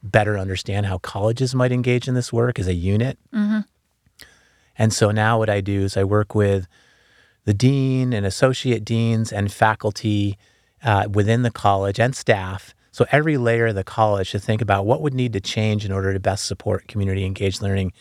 better 0.02 0.38
understand 0.38 0.87
how 0.87 0.96
colleges 0.99 1.54
might 1.54 1.73
engage 1.73 2.08
in 2.08 2.14
this 2.14 2.32
work 2.32 2.58
as 2.58 2.68
a 2.68 2.75
unit. 2.75 3.18
And 4.78 4.93
so 4.93 5.11
now 5.11 5.38
what 5.38 5.49
I 5.50 5.61
do 5.61 5.83
is 5.83 5.97
I 5.97 6.04
work 6.04 6.35
with 6.35 6.66
the 7.45 7.54
dean 7.54 8.12
and 8.12 8.25
associate 8.26 8.85
deans 8.85 9.33
and 9.33 9.52
faculty 9.52 10.38
uh, 10.83 11.07
within 11.12 11.43
the 11.43 11.50
college 11.50 12.00
and 12.00 12.14
staff. 12.16 12.75
So 12.90 13.07
every 13.12 13.37
layer 13.37 13.66
of 13.66 13.75
the 13.75 13.85
college 13.85 14.31
to 14.33 14.38
think 14.38 14.61
about 14.62 14.87
what 14.87 15.00
would 15.02 15.14
need 15.14 15.33
to 15.35 15.40
change 15.40 15.85
in 15.85 15.93
order 15.93 16.12
to 16.12 16.21
best 16.21 16.47
support 16.47 16.87
community 16.88 17.25
engaged 17.25 17.61
learning, 17.62 17.93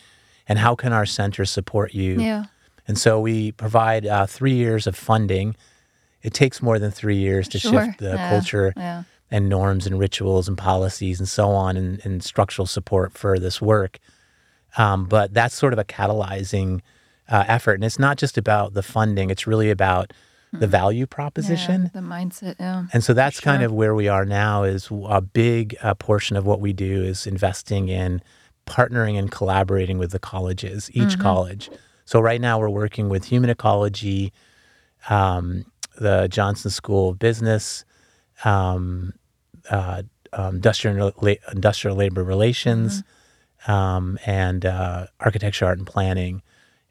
and 0.48 0.58
how 0.58 0.74
can 0.74 0.92
our 0.92 1.06
center 1.06 1.44
support 1.44 1.94
you. 1.94 2.20
yeah. 2.20 2.44
And 2.86 2.98
so 2.98 3.18
we 3.18 3.52
provide 3.52 4.06
uh, 4.06 4.26
three 4.26 4.52
years 4.54 4.86
of 4.86 4.94
funding. 4.94 5.56
It 6.22 6.34
takes 6.34 6.60
more 6.60 6.78
than 6.78 6.90
three 6.90 7.16
years 7.16 7.48
to 7.48 7.58
Sure. 7.58 7.86
shift 7.86 7.98
the 7.98 8.10
Yeah, 8.10 8.28
culture 8.28 8.72
yeah. 8.76 9.02
and 9.30 9.48
norms 9.48 9.86
and 9.86 9.98
rituals 9.98 10.48
and 10.48 10.56
policies 10.58 11.18
and 11.18 11.28
so 11.28 11.48
on 11.48 11.76
and, 11.78 12.00
and 12.04 12.22
structural 12.22 12.66
support 12.66 13.12
for 13.14 13.38
this 13.38 13.60
work. 13.62 13.98
Um, 14.76 15.06
but 15.06 15.32
that's 15.34 15.54
sort 15.54 15.72
of 15.72 15.78
a 15.78 15.84
catalyzing 15.84 16.80
uh, 17.28 17.44
effort. 17.46 17.74
And 17.74 17.84
it's 17.84 17.98
not 17.98 18.18
just 18.18 18.36
about 18.36 18.74
the 18.74 18.82
funding, 18.82 19.30
it's 19.30 19.46
really 19.46 19.70
about 19.70 20.12
the 20.52 20.66
value 20.68 21.04
proposition. 21.04 21.82
Yeah, 21.92 22.00
the 22.00 22.06
mindset. 22.06 22.54
Yeah. 22.60 22.84
And 22.92 23.02
so 23.02 23.12
that's 23.12 23.40
kind 23.40 23.64
of 23.64 23.72
where 23.72 23.92
we 23.92 24.06
are 24.06 24.24
now 24.24 24.62
is 24.62 24.88
a 25.08 25.20
big 25.20 25.76
uh, 25.82 25.94
portion 25.94 26.36
of 26.36 26.46
what 26.46 26.60
we 26.60 26.72
do 26.72 27.02
is 27.02 27.26
investing 27.26 27.88
in 27.88 28.22
partnering 28.64 29.18
and 29.18 29.32
collaborating 29.32 29.98
with 29.98 30.12
the 30.12 30.20
colleges, 30.20 30.90
each 30.92 31.08
Mm-hmm. 31.14 31.22
college. 31.22 31.70
So 32.04 32.20
right 32.20 32.40
now 32.40 32.60
we're 32.60 32.70
working 32.70 33.08
with 33.08 33.24
human 33.24 33.50
ecology, 33.50 34.32
um, 35.10 35.64
the 35.98 36.28
Johnson 36.28 36.70
School 36.70 37.10
of 37.10 37.18
Business, 37.18 37.84
um, 38.44 39.12
uh, 39.70 40.02
um, 40.32 40.56
industrial, 40.56 41.12
industrial 41.52 41.96
labor 41.96 42.22
relations, 42.22 42.98
Mm-hmm. 43.02 43.08
Um, 43.66 44.18
and 44.26 44.64
uh, 44.66 45.06
architecture, 45.20 45.66
art, 45.66 45.78
and 45.78 45.86
planning. 45.86 46.42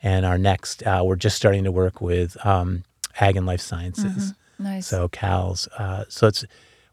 And 0.02 0.26
our 0.26 0.38
next, 0.38 0.84
uh, 0.86 1.02
we're 1.06 1.16
just 1.16 1.38
starting 1.38 1.64
to 1.64 1.72
work 1.72 2.02
with 2.02 2.36
um, 2.46 2.84
ag 3.20 3.38
and 3.38 3.46
life 3.46 3.62
sciences. 3.62 4.34
Nice. 4.60 4.88
So 4.88 5.08
CALS. 5.08 5.68
Uh, 5.78 6.04
so 6.10 6.28
it's 6.28 6.46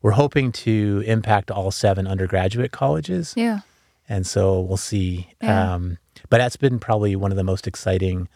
we're 0.03 0.13
hoping 0.13 0.51
to 0.53 1.03
impact 1.07 1.51
all 1.51 1.71
seven 1.71 2.07
undergraduate 2.07 2.73
colleges, 2.73 3.35
yeah. 3.37 3.61
and 4.09 4.27
so 4.27 4.61
we'll 4.61 4.77
see. 4.79 5.35
Yeah. 5.43 5.75
Um, 5.75 5.99
but 6.31 6.39
that's 6.39 6.57
been 6.57 6.79
probably 6.79 7.17
one 7.17 7.31
of 7.33 7.37
the 7.37 7.45
most 7.45 7.67
exciting 7.67 8.29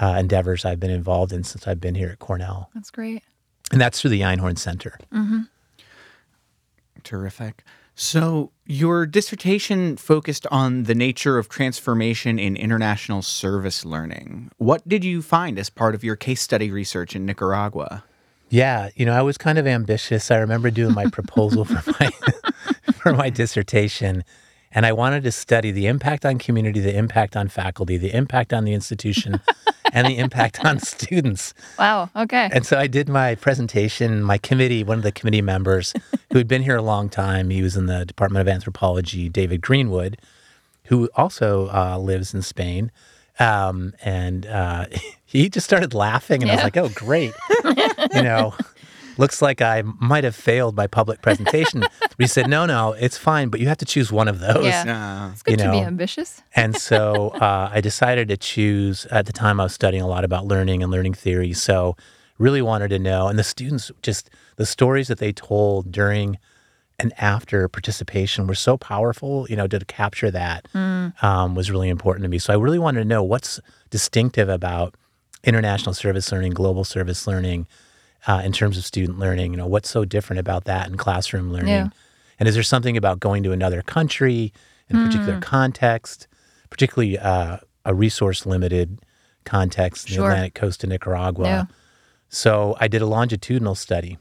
uh, 0.00 0.16
endeavors 0.18 0.64
I've 0.64 0.80
been 0.80 0.90
involved 0.90 1.32
in 1.32 1.44
since 1.44 1.66
I've 1.68 1.80
been 1.80 1.94
here 1.94 2.08
at 2.10 2.18
Cornell, 2.20 2.70
That's 2.74 2.90
great. 2.90 3.22
and 3.70 3.80
that's 3.80 4.00
through 4.00 4.10
the 4.10 4.22
Einhorn 4.22 4.58
Center. 4.58 4.98
Terrific. 7.02 7.64
So, 7.96 8.50
your 8.66 9.06
dissertation 9.06 9.96
focused 9.96 10.48
on 10.50 10.84
the 10.84 10.96
nature 10.96 11.38
of 11.38 11.48
transformation 11.48 12.40
in 12.40 12.56
international 12.56 13.22
service 13.22 13.84
learning. 13.84 14.50
What 14.56 14.88
did 14.88 15.04
you 15.04 15.22
find 15.22 15.58
as 15.58 15.70
part 15.70 15.94
of 15.94 16.02
your 16.02 16.16
case 16.16 16.42
study 16.42 16.72
research 16.72 17.14
in 17.14 17.24
Nicaragua? 17.24 18.02
Yeah, 18.48 18.88
you 18.96 19.06
know, 19.06 19.12
I 19.12 19.22
was 19.22 19.38
kind 19.38 19.58
of 19.58 19.66
ambitious. 19.66 20.30
I 20.30 20.38
remember 20.38 20.70
doing 20.70 20.92
my 20.92 21.06
proposal 21.06 21.64
for 21.64 21.82
my 22.00 22.10
for 22.94 23.12
my 23.12 23.30
dissertation, 23.30 24.24
and 24.72 24.84
I 24.84 24.92
wanted 24.92 25.22
to 25.24 25.32
study 25.32 25.70
the 25.70 25.86
impact 25.86 26.24
on 26.24 26.38
community, 26.38 26.80
the 26.80 26.96
impact 26.96 27.36
on 27.36 27.48
faculty, 27.48 27.96
the 27.96 28.14
impact 28.14 28.52
on 28.52 28.64
the 28.64 28.72
institution, 28.72 29.40
and 29.94 30.06
the 30.06 30.18
impact 30.18 30.62
on 30.64 30.78
students. 30.80 31.54
Wow. 31.78 32.10
Okay. 32.14 32.50
And 32.52 32.66
so 32.66 32.76
I 32.76 32.86
did 32.86 33.08
my 33.08 33.36
presentation. 33.36 34.22
My 34.22 34.36
committee, 34.36 34.84
one 34.84 34.98
of 34.98 35.04
the 35.04 35.12
committee 35.12 35.40
members 35.40 35.94
who 36.32 36.38
had 36.38 36.48
been 36.48 36.62
here 36.62 36.76
a 36.76 36.82
long 36.82 37.08
time, 37.08 37.48
he 37.48 37.62
was 37.62 37.76
in 37.76 37.86
the 37.86 38.04
Department 38.04 38.46
of 38.46 38.52
Anthropology, 38.52 39.28
David 39.30 39.62
Greenwood, 39.62 40.18
who 40.86 41.08
also 41.14 41.68
uh, 41.72 41.96
lives 41.96 42.34
in 42.34 42.42
Spain. 42.42 42.90
Um, 43.38 43.94
and 44.04 44.46
uh, 44.46 44.86
he 45.24 45.48
just 45.48 45.64
started 45.64 45.94
laughing, 45.94 46.42
and 46.42 46.50
I 46.50 46.56
was 46.56 46.64
like, 46.64 46.76
oh, 46.76 46.90
great. 46.90 47.32
you 47.64 48.22
know, 48.22 48.54
looks 49.18 49.42
like 49.42 49.60
I 49.60 49.82
might 49.82 50.24
have 50.24 50.34
failed 50.34 50.76
my 50.76 50.86
public 50.86 51.22
presentation. 51.22 51.80
But 51.80 52.16
he 52.18 52.26
said, 52.26 52.48
no, 52.48 52.66
no, 52.66 52.92
it's 52.92 53.18
fine, 53.18 53.48
but 53.48 53.60
you 53.60 53.68
have 53.68 53.78
to 53.78 53.84
choose 53.84 54.12
one 54.12 54.28
of 54.28 54.40
those. 54.40 54.64
Yeah. 54.64 55.26
Uh, 55.26 55.32
it's 55.32 55.42
good 55.42 55.60
you 55.60 55.66
to 55.66 55.70
be 55.70 55.78
ambitious. 55.78 56.42
And 56.56 56.76
so 56.76 57.30
uh, 57.30 57.70
I 57.72 57.80
decided 57.80 58.28
to 58.28 58.36
choose, 58.36 59.06
at 59.06 59.26
the 59.26 59.32
time 59.32 59.60
I 59.60 59.64
was 59.64 59.74
studying 59.74 60.02
a 60.02 60.06
lot 60.06 60.24
about 60.24 60.46
learning 60.46 60.82
and 60.82 60.92
learning 60.92 61.14
theory. 61.14 61.52
So 61.52 61.96
really 62.38 62.62
wanted 62.62 62.88
to 62.88 62.98
know. 62.98 63.28
And 63.28 63.38
the 63.38 63.44
students 63.44 63.90
just, 64.02 64.30
the 64.56 64.66
stories 64.66 65.08
that 65.08 65.18
they 65.18 65.32
told 65.32 65.90
during 65.90 66.38
and 66.98 67.12
after 67.18 67.68
participation 67.68 68.46
were 68.46 68.54
so 68.54 68.76
powerful, 68.76 69.46
you 69.50 69.56
know, 69.56 69.66
to 69.66 69.84
capture 69.84 70.30
that 70.30 70.68
um, 70.74 71.54
was 71.54 71.70
really 71.70 71.88
important 71.88 72.22
to 72.22 72.28
me. 72.28 72.38
So 72.38 72.52
I 72.52 72.56
really 72.56 72.78
wanted 72.78 73.00
to 73.00 73.04
know 73.04 73.22
what's 73.22 73.58
distinctive 73.90 74.48
about 74.48 74.94
international 75.42 75.94
service 75.94 76.30
learning, 76.30 76.52
global 76.52 76.84
service 76.84 77.26
learning 77.26 77.66
uh, 78.26 78.42
in 78.44 78.52
terms 78.52 78.76
of 78.78 78.84
student 78.84 79.18
learning. 79.18 79.52
You 79.52 79.56
know, 79.58 79.66
what's 79.66 79.90
so 79.90 80.04
different 80.04 80.40
about 80.40 80.64
that 80.64 80.88
in 80.88 80.96
classroom 80.96 81.52
learning? 81.52 81.68
Yeah. 81.68 81.88
And 82.38 82.48
is 82.48 82.54
there 82.54 82.62
something 82.64 82.96
about 82.96 83.20
going 83.20 83.42
to 83.44 83.52
another 83.52 83.82
country 83.82 84.52
in 84.88 84.96
a 84.96 85.00
Hmm. 85.00 85.06
particular 85.06 85.40
context, 85.40 86.26
particularly 86.70 87.18
uh, 87.18 87.58
a 87.84 87.94
resource 87.94 88.44
limited 88.46 88.98
context 89.44 90.08
in 90.08 90.14
Sure. 90.16 90.24
the 90.28 90.32
Atlantic 90.34 90.54
coast 90.54 90.82
of 90.84 90.90
Nicaragua? 90.90 91.46
Yeah. 91.46 91.64
So 92.28 92.76
I 92.80 92.88
did 92.88 93.02
a 93.02 93.06
longitudinal 93.06 93.74
study. 93.74 94.18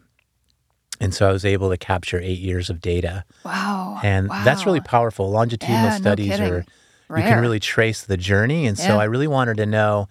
And 1.00 1.14
so 1.14 1.28
I 1.28 1.32
was 1.32 1.44
able 1.44 1.70
to 1.72 1.78
capture 1.78 2.20
eight 2.20 2.40
years 2.40 2.70
of 2.70 2.80
data. 2.80 3.26
Wow. 3.44 4.00
And 4.04 4.30
that's 4.30 4.66
really 4.66 4.80
powerful. 4.80 5.30
Longitudinal 5.32 5.86
Yeah, 5.86 5.98
studies 5.98 6.32
kidding. 6.32 6.46
are, 6.54 6.66
you 7.18 7.24
can 7.24 7.42
really 7.42 7.60
trace 7.60 8.04
the 8.04 8.16
journey. 8.16 8.68
And 8.68 8.78
so 8.78 9.00
I 9.00 9.06
really 9.06 9.28
wanted 9.28 9.58
to 9.58 9.66
know, 9.66 10.08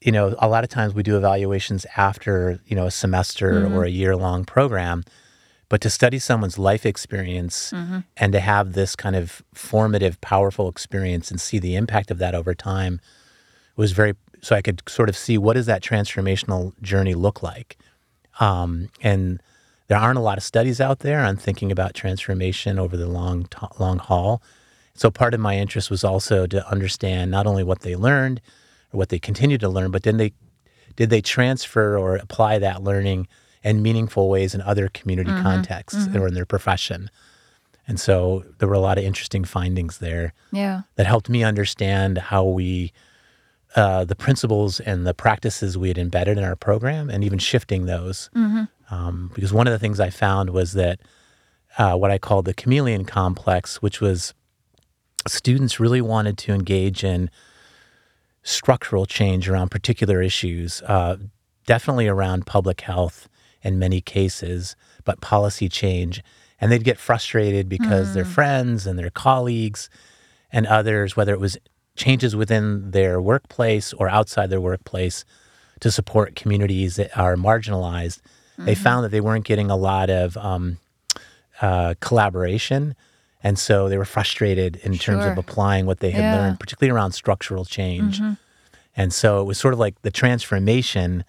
you 0.00 0.12
know, 0.12 0.34
a 0.38 0.48
lot 0.48 0.64
of 0.64 0.70
times 0.70 0.94
we 0.94 1.02
do 1.02 1.16
evaluations 1.16 1.84
after, 1.96 2.60
you 2.66 2.74
know, 2.76 2.86
a 2.86 2.90
semester 2.90 3.52
Mm-hmm. 3.64 3.74
or 3.74 3.84
a 3.84 3.90
year 3.90 4.16
long 4.16 4.44
program. 4.44 5.04
But 5.68 5.80
to 5.82 5.90
study 5.90 6.18
someone's 6.18 6.58
life 6.58 6.84
experience 6.86 7.70
Mm-hmm. 7.72 7.98
and 8.16 8.32
to 8.32 8.40
have 8.40 8.72
this 8.72 8.96
kind 8.96 9.14
of 9.16 9.42
formative, 9.54 10.20
powerful 10.20 10.68
experience 10.68 11.30
and 11.30 11.40
see 11.40 11.58
the 11.58 11.76
impact 11.76 12.10
of 12.10 12.18
that 12.18 12.34
over 12.34 12.54
time 12.54 13.00
was 13.76 13.92
very, 13.92 14.14
so 14.40 14.56
I 14.56 14.62
could 14.62 14.82
sort 14.88 15.08
of 15.08 15.16
see 15.16 15.38
what 15.38 15.54
does 15.54 15.66
that 15.66 15.82
transformational 15.82 16.72
journey 16.82 17.14
look 17.14 17.42
like. 17.42 17.76
Um, 18.40 18.88
and 19.02 19.40
there 19.88 19.98
aren't 19.98 20.18
a 20.18 20.22
lot 20.22 20.38
of 20.38 20.44
studies 20.44 20.80
out 20.80 21.00
there 21.00 21.20
on 21.20 21.36
thinking 21.36 21.70
about 21.70 21.94
transformation 21.94 22.78
over 22.78 22.96
the 22.96 23.06
long, 23.06 23.44
t- 23.44 23.66
long 23.78 23.98
haul. 23.98 24.42
So 24.94 25.10
part 25.10 25.34
of 25.34 25.40
my 25.40 25.56
interest 25.56 25.90
was 25.90 26.04
also 26.04 26.46
to 26.46 26.66
understand 26.70 27.30
not 27.30 27.46
only 27.46 27.62
what 27.64 27.80
they 27.80 27.96
learned 27.96 28.40
or 28.92 28.98
what 28.98 29.08
they 29.08 29.18
continue 29.18 29.58
to 29.58 29.68
learn, 29.68 29.90
but 29.90 30.02
then 30.02 30.16
they 30.16 30.32
did 30.96 31.10
they 31.10 31.20
transfer 31.20 31.96
or 31.96 32.16
apply 32.16 32.58
that 32.58 32.82
learning 32.82 33.28
in 33.62 33.82
meaningful 33.82 34.28
ways 34.28 34.54
in 34.54 34.60
other 34.62 34.88
community 34.88 35.30
contexts 35.30 36.08
or 36.14 36.26
in 36.26 36.34
their 36.34 36.46
profession. 36.46 37.10
And 37.86 37.98
so 37.98 38.44
there 38.58 38.68
were 38.68 38.74
a 38.74 38.80
lot 38.80 38.98
of 38.98 39.04
interesting 39.04 39.44
findings 39.44 39.98
there 39.98 40.32
yeah. 40.52 40.82
that 40.96 41.06
helped 41.06 41.28
me 41.28 41.42
understand 41.42 42.18
how 42.18 42.44
we 42.44 42.92
uh, 43.76 44.04
the 44.04 44.16
principles 44.16 44.80
and 44.80 45.06
the 45.06 45.14
practices 45.14 45.78
we 45.78 45.88
had 45.88 45.98
embedded 45.98 46.38
in 46.38 46.44
our 46.44 46.56
program 46.56 47.08
and 47.08 47.22
even 47.22 47.38
shifting 47.38 47.86
those 47.86 48.28
um, 48.90 49.30
because 49.34 49.52
one 49.52 49.68
of 49.68 49.72
the 49.72 49.78
things 49.78 50.00
i 50.00 50.10
found 50.10 50.50
was 50.50 50.72
that 50.72 51.00
uh, 51.78 51.94
what 51.94 52.10
i 52.10 52.18
called 52.18 52.46
the 52.46 52.54
chameleon 52.54 53.04
complex 53.04 53.80
which 53.80 54.00
was 54.00 54.34
students 55.28 55.78
really 55.78 56.00
wanted 56.00 56.36
to 56.36 56.52
engage 56.52 57.04
in 57.04 57.30
structural 58.42 59.06
change 59.06 59.48
around 59.48 59.70
particular 59.70 60.22
issues 60.22 60.82
uh, 60.82 61.16
definitely 61.66 62.08
around 62.08 62.46
public 62.46 62.80
health 62.80 63.28
in 63.62 63.78
many 63.78 64.00
cases 64.00 64.76
but 65.04 65.20
policy 65.20 65.68
change. 65.68 66.22
And 66.60 66.70
they'd 66.70 66.84
get 66.84 66.98
frustrated 66.98 67.68
because 67.68 68.12
their 68.12 68.24
friends 68.24 68.86
and 68.86 68.98
their 68.98 69.10
colleagues 69.10 69.88
and 70.52 70.66
others, 70.66 71.16
whether 71.16 71.32
it 71.32 71.40
was 71.40 71.56
changes 71.96 72.36
within 72.36 72.90
their 72.90 73.20
workplace 73.20 73.92
or 73.94 74.08
outside 74.08 74.50
their 74.50 74.60
workplace, 74.60 75.24
to 75.80 75.90
support 75.90 76.36
communities 76.36 76.96
that 76.96 77.16
are 77.16 77.36
marginalized, 77.36 78.20
they 78.58 78.74
found 78.74 79.04
that 79.04 79.10
they 79.10 79.22
weren't 79.22 79.46
getting 79.46 79.70
a 79.70 79.76
lot 79.76 80.10
of 80.10 80.36
um, 80.36 80.76
uh, 81.62 81.94
collaboration. 82.00 82.94
And 83.42 83.58
so 83.58 83.88
they 83.88 83.96
were 83.96 84.04
frustrated 84.04 84.76
in 84.76 84.98
terms 84.98 85.24
of 85.24 85.38
applying 85.38 85.86
what 85.86 86.00
they 86.00 86.10
had 86.10 86.22
Yeah. 86.22 86.36
learned, 86.36 86.60
particularly 86.60 86.94
around 86.94 87.12
structural 87.12 87.64
change. 87.64 88.20
Mm-hmm. 88.20 88.34
And 88.96 89.12
so 89.12 89.40
it 89.40 89.44
was 89.44 89.58
sort 89.58 89.72
of 89.72 89.80
like 89.80 90.00
the 90.02 90.10
transformation 90.10 91.24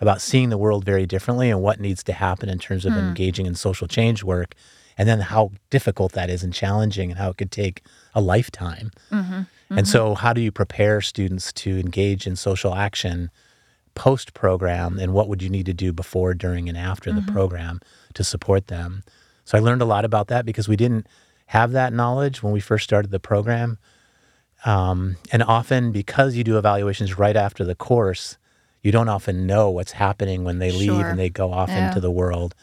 about 0.00 0.20
seeing 0.20 0.50
the 0.50 0.58
world 0.58 0.84
very 0.84 1.06
differently 1.06 1.50
and 1.50 1.62
what 1.62 1.80
needs 1.80 2.02
to 2.04 2.12
happen 2.12 2.48
in 2.48 2.58
terms 2.58 2.84
of 2.84 2.92
hmm. 2.92 2.98
engaging 2.98 3.46
in 3.46 3.54
social 3.54 3.86
change 3.86 4.22
work, 4.22 4.54
and 4.98 5.08
then 5.08 5.20
how 5.20 5.52
difficult 5.70 6.12
that 6.12 6.28
is 6.28 6.42
and 6.42 6.52
challenging, 6.52 7.10
and 7.10 7.18
how 7.18 7.30
it 7.30 7.36
could 7.36 7.50
take 7.50 7.82
a 8.14 8.20
lifetime. 8.20 8.90
Mm-hmm. 9.10 9.42
And 9.70 9.88
so, 9.88 10.10
mm-hmm. 10.10 10.20
how 10.20 10.32
do 10.32 10.40
you 10.40 10.52
prepare 10.52 11.00
students 11.00 11.52
to 11.54 11.78
engage 11.78 12.26
in 12.26 12.36
social 12.36 12.74
action 12.74 13.30
post 13.94 14.34
program, 14.34 14.98
and 14.98 15.12
what 15.12 15.28
would 15.28 15.42
you 15.42 15.48
need 15.48 15.66
to 15.66 15.74
do 15.74 15.92
before, 15.92 16.34
during, 16.34 16.68
and 16.68 16.76
after 16.76 17.12
the 17.12 17.22
program 17.32 17.80
to 18.14 18.24
support 18.24 18.66
them? 18.66 19.04
So, 19.44 19.56
I 19.56 19.60
learned 19.60 19.82
a 19.82 19.86
lot 19.86 20.04
about 20.04 20.28
that 20.28 20.44
because 20.44 20.68
we 20.68 20.76
didn't 20.76 21.06
have 21.54 21.70
that 21.72 21.92
knowledge 21.92 22.42
when 22.42 22.52
we 22.52 22.60
first 22.60 22.82
started 22.84 23.10
the 23.12 23.20
program. 23.20 23.78
Um, 24.64 25.16
and 25.32 25.42
often, 25.42 25.92
because 25.92 26.34
you 26.36 26.42
do 26.42 26.58
evaluations 26.58 27.16
right 27.18 27.36
after 27.36 27.64
the 27.64 27.74
course, 27.76 28.38
you 28.82 28.90
don't 28.90 29.08
often 29.08 29.46
know 29.46 29.70
what's 29.70 29.92
happening 29.92 30.42
when 30.44 30.58
they 30.58 30.70
leave 30.72 30.90
Sure. 31.00 31.08
and 31.08 31.18
they 31.18 31.30
go 31.30 31.52
off 31.52 31.68
Yeah. 31.68 31.88
into 31.88 32.00
the 32.00 32.10
world. 32.10 32.54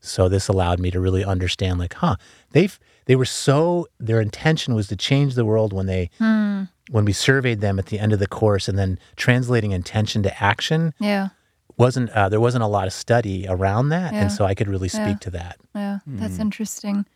So 0.00 0.28
this 0.28 0.48
allowed 0.48 0.80
me 0.80 0.90
to 0.90 0.98
really 0.98 1.24
understand, 1.24 1.78
like, 1.78 1.94
huh, 1.94 2.16
they've 2.50 2.78
they 3.06 3.16
were 3.16 3.24
so 3.24 3.86
their 4.00 4.20
intention 4.20 4.74
was 4.74 4.86
to 4.88 4.96
change 4.96 5.34
the 5.34 5.44
world 5.44 5.72
when 5.72 5.86
they 5.86 6.10
Hmm. 6.18 6.64
when 6.90 7.04
we 7.04 7.12
surveyed 7.12 7.60
them 7.60 7.78
at 7.78 7.86
the 7.86 7.98
end 8.00 8.12
of 8.12 8.18
the 8.18 8.26
course, 8.26 8.68
and 8.68 8.76
then 8.78 8.98
translating 9.16 9.70
intention 9.72 10.22
to 10.24 10.42
action 10.42 10.94
Yeah. 10.98 11.28
wasn't 11.76 12.10
uh, 12.10 12.28
there 12.28 12.40
wasn't 12.40 12.64
a 12.64 12.66
lot 12.66 12.86
of 12.88 12.92
study 12.92 13.46
around 13.48 13.90
that, 13.90 14.12
Yeah. 14.12 14.22
and 14.22 14.32
so 14.32 14.44
I 14.44 14.54
could 14.54 14.68
really 14.68 14.88
speak 14.88 15.18
Yeah. 15.20 15.26
to 15.26 15.30
that. 15.30 15.56
Yeah, 15.74 15.98
that's 16.06 16.38
interesting. 16.40 17.06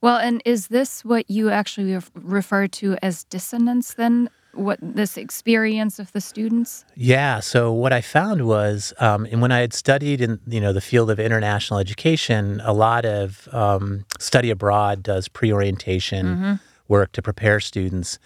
Well, 0.00 0.18
and 0.18 0.42
is 0.44 0.68
this 0.68 1.04
what 1.04 1.28
you 1.30 1.50
actually 1.50 1.98
refer 2.14 2.68
to 2.68 2.96
as 3.02 3.24
dissonance 3.24 3.94
then? 3.94 4.30
What 4.54 4.78
this 4.82 5.16
experience 5.16 5.98
of 5.98 6.10
the 6.12 6.20
students? 6.20 6.84
Yeah. 6.96 7.38
So 7.40 7.70
what 7.70 7.92
I 7.92 8.00
found 8.00 8.46
was, 8.46 8.92
um, 8.98 9.26
and 9.26 9.40
when 9.40 9.52
I 9.52 9.60
had 9.60 9.72
studied 9.72 10.20
in 10.20 10.40
you 10.48 10.60
know 10.60 10.72
the 10.72 10.80
field 10.80 11.10
of 11.10 11.20
international 11.20 11.78
education, 11.78 12.60
a 12.64 12.72
lot 12.72 13.04
of 13.04 13.48
um, 13.52 14.04
study 14.18 14.50
abroad 14.50 15.02
does 15.02 15.28
pre-orientation 15.28 16.58
work 16.88 17.12
to 17.12 17.22
prepare 17.22 17.60
students, 17.60 18.18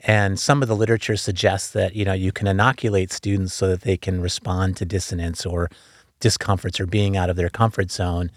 and 0.00 0.40
some 0.40 0.62
of 0.62 0.68
the 0.68 0.74
literature 0.74 1.16
suggests 1.16 1.70
that 1.72 1.94
you 1.94 2.04
know 2.04 2.14
you 2.14 2.32
can 2.32 2.46
inoculate 2.46 3.12
students 3.12 3.54
so 3.54 3.68
that 3.68 3.82
they 3.82 3.96
can 3.96 4.20
respond 4.20 4.76
to 4.78 4.84
dissonance 4.84 5.44
or 5.46 5.70
discomforts 6.18 6.80
or 6.80 6.86
being 6.86 7.16
out 7.16 7.30
of 7.30 7.36
their 7.36 7.50
comfort 7.50 7.90
zone. 7.90 8.30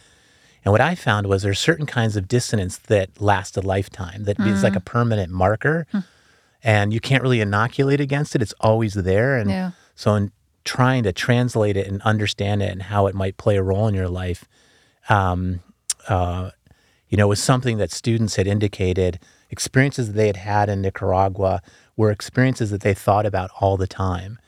And 0.63 0.71
what 0.71 0.81
I 0.81 0.95
found 0.95 1.27
was 1.27 1.41
there's 1.43 1.59
certain 1.59 1.85
kinds 1.85 2.15
of 2.15 2.27
dissonance 2.27 2.77
that 2.77 3.19
last 3.19 3.57
a 3.57 3.61
lifetime, 3.61 4.25
that 4.25 4.39
is 4.39 4.61
like 4.63 4.75
a 4.75 4.79
permanent 4.79 5.31
marker, 5.31 5.87
and 6.63 6.93
you 6.93 6.99
can't 6.99 7.23
really 7.23 7.41
inoculate 7.41 7.99
against 7.99 8.35
it. 8.35 8.41
It's 8.41 8.53
always 8.59 8.93
there. 8.93 9.37
And 9.37 9.49
Yeah. 9.49 9.71
so, 9.95 10.13
in 10.15 10.31
trying 10.63 11.01
to 11.03 11.11
translate 11.11 11.75
it 11.75 11.87
and 11.87 12.01
understand 12.03 12.61
it 12.61 12.71
and 12.71 12.83
how 12.83 13.07
it 13.07 13.15
might 13.15 13.37
play 13.37 13.57
a 13.57 13.63
role 13.63 13.87
in 13.87 13.95
your 13.95 14.07
life, 14.07 14.45
um, 15.09 15.61
uh, 16.07 16.51
you 17.09 17.17
know, 17.17 17.27
was 17.27 17.41
something 17.41 17.77
that 17.79 17.91
students 17.91 18.35
had 18.35 18.45
indicated 18.47 19.19
experiences 19.49 20.07
that 20.07 20.13
they 20.13 20.27
had 20.27 20.37
had 20.37 20.69
in 20.69 20.81
Nicaragua 20.81 21.61
were 21.97 22.11
experiences 22.11 22.69
that 22.69 22.81
they 22.81 22.93
thought 22.93 23.25
about 23.25 23.49
all 23.59 23.75
the 23.75 23.87
time. 23.87 24.39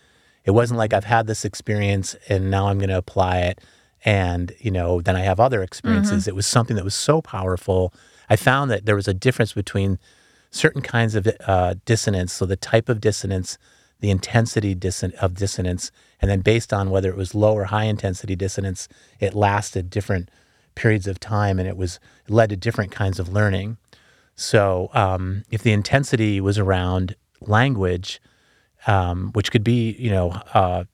It 0.45 0.51
wasn't 0.51 0.77
like 0.77 0.93
I've 0.93 1.03
had 1.05 1.27
this 1.27 1.43
experience 1.43 2.15
and 2.29 2.49
now 2.49 2.67
I'm 2.67 2.77
going 2.77 2.89
to 2.89 2.97
apply 2.97 3.39
it 3.39 3.59
and, 4.05 4.53
you 4.59 4.71
know, 4.71 5.01
then 5.01 5.15
I 5.15 5.21
have 5.21 5.39
other 5.39 5.63
experiences. 5.63 6.27
It 6.27 6.35
was 6.35 6.45
something 6.45 6.75
that 6.75 6.83
was 6.83 6.95
so 6.95 7.21
powerful. 7.21 7.93
I 8.29 8.35
found 8.35 8.69
that 8.71 8.85
there 8.85 8.95
was 8.95 9.07
a 9.07 9.13
difference 9.13 9.53
between 9.53 9.99
certain 10.51 10.81
kinds 10.81 11.15
of 11.15 11.27
uh, 11.47 11.75
dissonance, 11.85 12.33
so 12.33 12.45
the 12.45 12.55
type 12.55 12.89
of 12.89 13.01
dissonance, 13.01 13.57
the 14.01 14.11
intensity 14.11 14.75
disson- 14.75 15.13
of 15.15 15.35
dissonance, 15.35 15.91
and 16.21 16.29
then 16.29 16.41
based 16.41 16.73
on 16.73 16.89
whether 16.89 17.09
it 17.09 17.17
was 17.17 17.33
low 17.33 17.53
or 17.53 17.65
high 17.65 17.85
intensity 17.85 18.35
dissonance, 18.35 18.87
it 19.19 19.33
lasted 19.33 19.89
different 19.89 20.29
periods 20.75 21.07
of 21.07 21.19
time 21.19 21.59
and 21.59 21.67
it 21.67 21.77
was 21.77 21.99
it 22.27 22.31
led 22.31 22.49
to 22.49 22.55
different 22.55 22.91
kinds 22.91 23.19
of 23.19 23.29
learning. 23.29 23.77
So 24.35 24.89
um, 24.93 25.43
if 25.51 25.61
the 25.61 25.71
intensity 25.71 26.41
was 26.41 26.57
around 26.57 27.15
language, 27.41 28.21
um, 28.87 29.31
which 29.33 29.51
could 29.51 29.63
be, 29.63 29.91
you 29.99 30.09
know, 30.09 30.31
uh, 30.53 30.85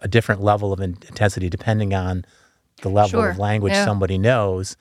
a 0.00 0.08
different 0.08 0.42
level 0.42 0.72
of 0.72 0.80
intensity 0.80 1.48
depending 1.48 1.94
on 1.94 2.24
the 2.82 2.88
level 2.90 3.20
Sure. 3.20 3.30
of 3.30 3.38
language 3.38 3.72
Yeah. 3.72 3.84
somebody 3.84 4.18
knows, 4.18 4.76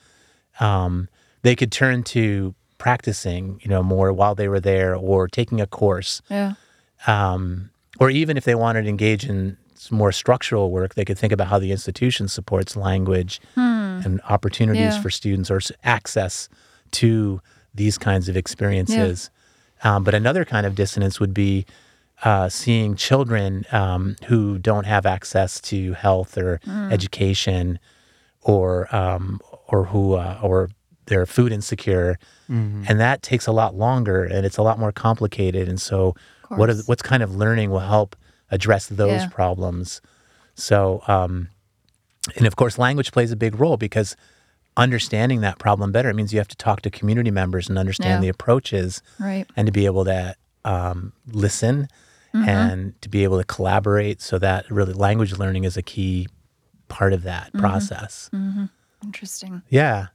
um, 0.60 1.08
they 1.44 1.56
could 1.56 1.72
turn 1.72 2.04
to 2.04 2.54
practicing, 2.78 3.60
you 3.62 3.70
know, 3.70 3.84
more 3.84 4.12
while 4.14 4.36
they 4.36 4.48
were 4.48 4.60
there 4.60 4.96
or 4.96 5.28
taking 5.28 5.60
a 5.62 5.68
course. 5.68 6.22
Yeah. 6.30 6.54
Um, 7.08 7.70
or 8.00 8.10
even 8.10 8.38
if 8.38 8.46
they 8.46 8.56
wanted 8.56 8.84
to 8.84 8.90
engage 8.90 9.26
in 9.26 9.58
some 9.76 9.98
more 9.98 10.12
structural 10.12 10.72
work, 10.72 10.96
they 10.96 11.06
could 11.06 11.18
think 11.18 11.32
about 11.34 11.48
how 11.48 11.60
the 11.60 11.72
institution 11.72 12.28
supports 12.28 12.76
language 12.76 13.40
and 13.56 14.22
opportunities 14.30 14.96
Yeah. 14.96 15.02
for 15.02 15.10
students 15.10 15.50
or 15.52 15.60
access 15.84 16.48
to 16.92 17.42
these 17.76 17.98
kinds 17.98 18.30
of 18.30 18.36
experiences. 18.38 19.30
Um, 19.84 20.04
but 20.04 20.14
another 20.14 20.44
kind 20.46 20.66
of 20.66 20.76
dissonance 20.76 21.20
would 21.20 21.34
be 21.34 21.66
uh, 22.24 22.50
seeing 22.50 22.96
children 22.96 23.66
um, 23.72 24.16
who 24.26 24.58
don't 24.60 24.86
have 24.86 25.06
access 25.06 25.60
to 25.62 25.94
health 25.94 26.38
or 26.38 26.60
education, 26.92 27.80
or 28.42 28.94
um, 28.96 29.40
or 29.68 29.86
who 29.86 30.14
uh, 30.14 30.40
or 30.42 30.70
they're 31.06 31.26
food 31.26 31.52
insecure, 31.52 32.18
and 32.50 33.00
that 33.00 33.22
takes 33.22 33.48
a 33.48 33.52
lot 33.52 33.76
longer 33.76 34.24
and 34.24 34.46
it's 34.46 34.58
a 34.58 34.62
lot 34.64 34.80
more 34.80 34.92
complicated. 34.92 35.68
And 35.70 35.80
so, 35.80 36.16
what 36.50 36.68
the, 36.68 36.84
what's 36.88 37.02
kind 37.02 37.22
of 37.24 37.36
learning 37.36 37.70
will 37.72 37.80
help 37.80 38.16
address 38.52 38.88
those 38.88 39.22
Yeah. 39.24 39.30
problems. 39.30 40.02
So, 40.56 41.02
um, 41.08 41.50
and 42.36 42.46
of 42.48 42.56
course, 42.56 42.78
language 42.78 43.12
plays 43.12 43.32
a 43.32 43.36
big 43.36 43.60
role 43.60 43.78
because 43.78 44.16
understanding 44.78 45.42
that 45.42 45.58
problem 45.60 45.92
better 45.92 46.10
it 46.10 46.16
means 46.16 46.32
you 46.34 46.40
have 46.40 46.48
to 46.48 46.56
talk 46.56 46.82
to 46.82 46.90
community 46.90 47.32
members 47.32 47.70
and 47.70 47.78
understand 47.78 48.16
Yeah. 48.16 48.20
the 48.22 48.30
approaches 48.30 49.02
Right. 49.20 49.46
and 49.56 49.66
to 49.68 49.72
be 49.72 49.86
able 49.86 50.06
to 50.06 50.36
um, 50.66 51.14
listen 52.34 52.50
and 52.50 53.02
to 53.02 53.10
be 53.10 53.24
able 53.24 53.38
to 53.38 53.44
collaborate 53.44 54.22
so 54.22 54.38
that 54.39 54.70
really 54.70 54.94
language 54.94 55.38
learning 55.38 55.63
is 55.63 55.78
a 55.78 55.82
key 55.82 56.28
part 56.88 57.13
of 57.13 57.24
that 57.24 57.48
mm-hmm. 57.48 57.60
process 57.60 58.30
mm-hmm. 58.34 58.65
Interesting. 59.04 59.62
yeah 59.70 60.08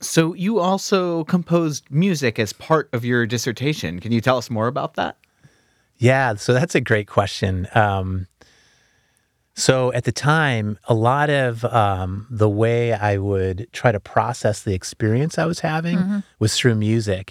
So 0.00 0.34
you 0.34 0.58
also 0.58 1.24
composed 1.24 1.90
music 1.90 2.38
as 2.38 2.52
part 2.52 2.88
of 2.92 3.04
your 3.04 3.26
dissertation. 3.26 4.00
Can 4.00 4.12
you 4.12 4.20
tell 4.20 4.36
us 4.36 4.50
more 4.50 4.66
about 4.66 4.94
that? 4.94 5.16
Yeah, 5.98 6.34
so 6.34 6.52
that's 6.52 6.74
a 6.74 6.80
great 6.80 7.06
question. 7.06 7.68
Um, 7.74 8.26
so 9.54 9.92
at 9.92 10.04
the 10.04 10.12
time, 10.12 10.78
a 10.88 10.94
lot 10.94 11.30
of 11.30 11.64
um, 11.64 12.26
the 12.28 12.48
way 12.48 12.92
I 12.92 13.18
would 13.18 13.68
try 13.72 13.92
to 13.92 14.00
process 14.00 14.62
the 14.62 14.74
experience 14.74 15.38
I 15.38 15.46
was 15.46 15.60
having 15.60 16.24
was 16.40 16.56
through 16.56 16.74
music. 16.74 17.30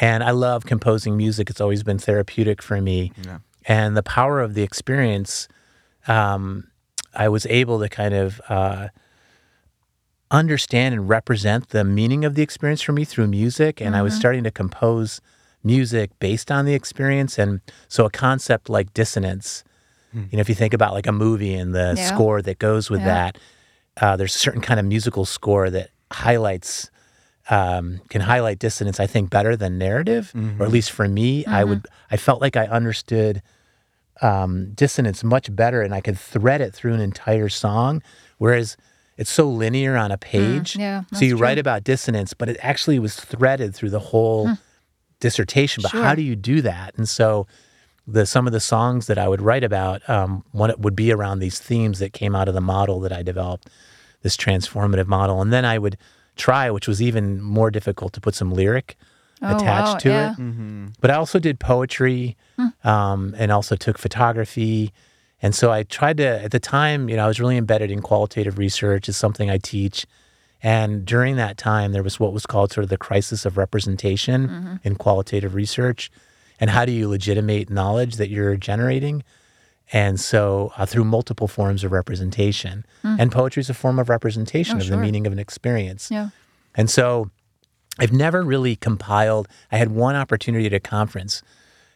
And 0.00 0.24
I 0.24 0.30
love 0.32 0.66
composing 0.66 1.16
music, 1.16 1.50
it's 1.50 1.60
always 1.60 1.82
been 1.82 1.98
therapeutic 1.98 2.62
for 2.62 2.80
me. 2.80 3.12
Yeah. 3.24 3.38
And 3.66 3.96
the 3.96 4.02
power 4.02 4.40
of 4.40 4.54
the 4.54 4.62
experience, 4.62 5.48
um, 6.08 6.68
I 7.14 7.28
was 7.28 7.46
able 7.46 7.78
to 7.80 7.88
kind 7.88 8.12
of 8.14 8.40
uh, 8.48 8.88
understand 10.30 10.94
and 10.94 11.08
represent 11.08 11.68
the 11.68 11.84
meaning 11.84 12.24
of 12.24 12.34
the 12.34 12.42
experience 12.42 12.82
for 12.82 12.92
me 12.92 13.04
through 13.04 13.28
music. 13.28 13.80
And 13.80 13.94
I 13.94 14.02
was 14.02 14.14
starting 14.14 14.44
to 14.44 14.50
compose 14.50 15.20
music 15.62 16.10
based 16.18 16.50
on 16.50 16.64
the 16.64 16.74
experience. 16.74 17.38
And 17.38 17.60
so 17.88 18.04
a 18.04 18.10
concept 18.10 18.68
like 18.68 18.92
dissonance, 18.94 19.62
you 20.12 20.28
know, 20.32 20.40
if 20.40 20.48
you 20.48 20.54
think 20.54 20.74
about 20.74 20.92
like 20.92 21.06
a 21.06 21.12
movie 21.12 21.54
and 21.54 21.74
the 21.74 21.94
Yeah. 21.96 22.06
score 22.06 22.42
that 22.42 22.58
goes 22.58 22.90
with 22.90 23.00
Yeah. 23.00 23.06
that, 23.06 23.38
uh, 24.00 24.16
there's 24.16 24.34
a 24.34 24.38
certain 24.38 24.60
kind 24.60 24.78
of 24.80 24.86
musical 24.86 25.24
score 25.24 25.70
that 25.70 25.90
highlights 26.12 26.90
um, 27.50 28.00
can 28.08 28.20
highlight 28.22 28.58
dissonance, 28.58 28.98
I 29.00 29.06
think, 29.06 29.30
better 29.30 29.56
than 29.56 29.78
narrative, 29.78 30.32
or 30.58 30.64
at 30.64 30.72
least 30.72 30.90
for 30.92 31.06
me, 31.08 31.44
I 31.46 31.62
would 31.64 31.86
I 32.10 32.16
felt 32.16 32.40
like 32.40 32.56
I 32.56 32.66
understood 32.66 33.42
um, 34.22 34.72
dissonance 34.74 35.22
much 35.24 35.54
better, 35.54 35.82
and 35.82 35.94
I 35.94 36.00
could 36.00 36.18
thread 36.18 36.60
it 36.60 36.74
through 36.74 36.94
an 36.94 37.00
entire 37.00 37.48
song, 37.48 38.02
whereas 38.38 38.76
it's 39.16 39.30
so 39.30 39.48
linear 39.48 39.96
on 39.96 40.10
a 40.10 40.18
page. 40.18 40.76
yeah, 40.76 41.02
so 41.02 41.06
that's 41.12 41.22
you 41.22 41.36
write 41.36 41.58
about 41.58 41.84
dissonance, 41.84 42.32
but 42.34 42.48
it 42.48 42.56
actually 42.62 42.98
was 42.98 43.16
threaded 43.16 43.74
through 43.74 43.90
the 43.90 44.00
whole 44.00 44.56
dissertation. 45.20 45.82
But 45.82 45.92
how 45.92 46.14
do 46.14 46.22
you 46.22 46.36
do 46.36 46.60
that? 46.62 46.94
And 46.96 47.08
so 47.08 47.46
the 48.06 48.26
some 48.26 48.46
of 48.46 48.52
the 48.52 48.60
songs 48.60 49.06
that 49.06 49.18
I 49.18 49.28
would 49.28 49.40
write 49.42 49.64
about, 49.64 50.08
um, 50.08 50.44
one 50.52 50.70
it 50.70 50.78
would 50.80 50.96
be 50.96 51.12
around 51.12 51.38
these 51.40 51.58
themes 51.58 51.98
that 51.98 52.12
came 52.12 52.34
out 52.34 52.48
of 52.48 52.54
the 52.54 52.60
model 52.60 53.00
that 53.00 53.12
I 53.12 53.22
developed, 53.22 53.68
this 54.22 54.36
transformative 54.36 55.06
model, 55.06 55.40
and 55.40 55.52
then 55.52 55.64
I 55.64 55.78
would 55.78 55.96
try, 56.36 56.70
which 56.70 56.88
was 56.88 57.00
even 57.00 57.40
more 57.40 57.70
difficult, 57.70 58.12
to 58.14 58.20
put 58.20 58.34
some 58.34 58.52
lyric 58.52 58.96
Oh, 59.42 59.56
attached 59.56 59.86
wow, 59.86 59.98
to 59.98 60.08
yeah. 60.08 60.32
it. 60.32 60.36
But 61.00 61.10
I 61.10 61.14
also 61.14 61.38
did 61.38 61.58
poetry, 61.58 62.36
hmm. 62.56 62.88
um, 62.88 63.34
and 63.36 63.50
also 63.52 63.76
took 63.76 63.98
photography, 63.98 64.92
And 65.44 65.54
so 65.54 65.70
I 65.70 65.82
tried 65.82 66.16
to, 66.16 66.42
at 66.42 66.52
the 66.52 66.58
time, 66.58 67.10
you 67.10 67.16
know, 67.16 67.24
I 67.24 67.28
was 67.28 67.38
really 67.38 67.58
embedded 67.58 67.90
in 67.90 68.00
qualitative 68.00 68.56
research, 68.56 69.10
is 69.10 69.18
something 69.18 69.50
I 69.50 69.58
teach. 69.58 70.06
And 70.62 71.04
during 71.04 71.36
that 71.36 71.58
time, 71.58 71.92
there 71.92 72.02
was 72.02 72.18
what 72.18 72.32
was 72.32 72.46
called 72.46 72.72
sort 72.72 72.84
of 72.84 72.88
the 72.88 72.96
crisis 72.96 73.44
of 73.44 73.58
representation 73.58 74.48
mm-hmm. 74.48 74.76
in 74.84 74.94
qualitative 74.94 75.54
research. 75.54 76.10
And 76.58 76.70
how 76.70 76.86
do 76.86 76.92
you 76.92 77.10
legitimate 77.10 77.68
knowledge 77.68 78.16
that 78.16 78.30
you're 78.30 78.56
generating? 78.56 79.22
And 79.92 80.18
so, 80.18 80.72
uh, 80.76 80.86
through 80.86 81.04
multiple 81.04 81.46
forms 81.46 81.84
of 81.84 81.92
representation, 81.92 82.86
and 83.02 83.30
poetry 83.30 83.60
is 83.60 83.68
a 83.70 83.74
form 83.74 83.98
of 83.98 84.08
representation 84.08 84.76
Oh, 84.76 84.80
of 84.80 84.84
sure. 84.86 84.96
the 84.96 85.02
meaning 85.02 85.26
of 85.26 85.32
an 85.32 85.38
experience. 85.38 86.10
Yeah. 86.10 86.30
And 86.74 86.88
so 86.90 87.30
I've 87.98 88.12
never 88.12 88.42
really 88.42 88.76
compiled, 88.76 89.46
I 89.70 89.76
had 89.76 89.90
one 89.92 90.16
opportunity 90.16 90.66
at 90.66 90.72
a 90.72 90.80
conference 90.80 91.42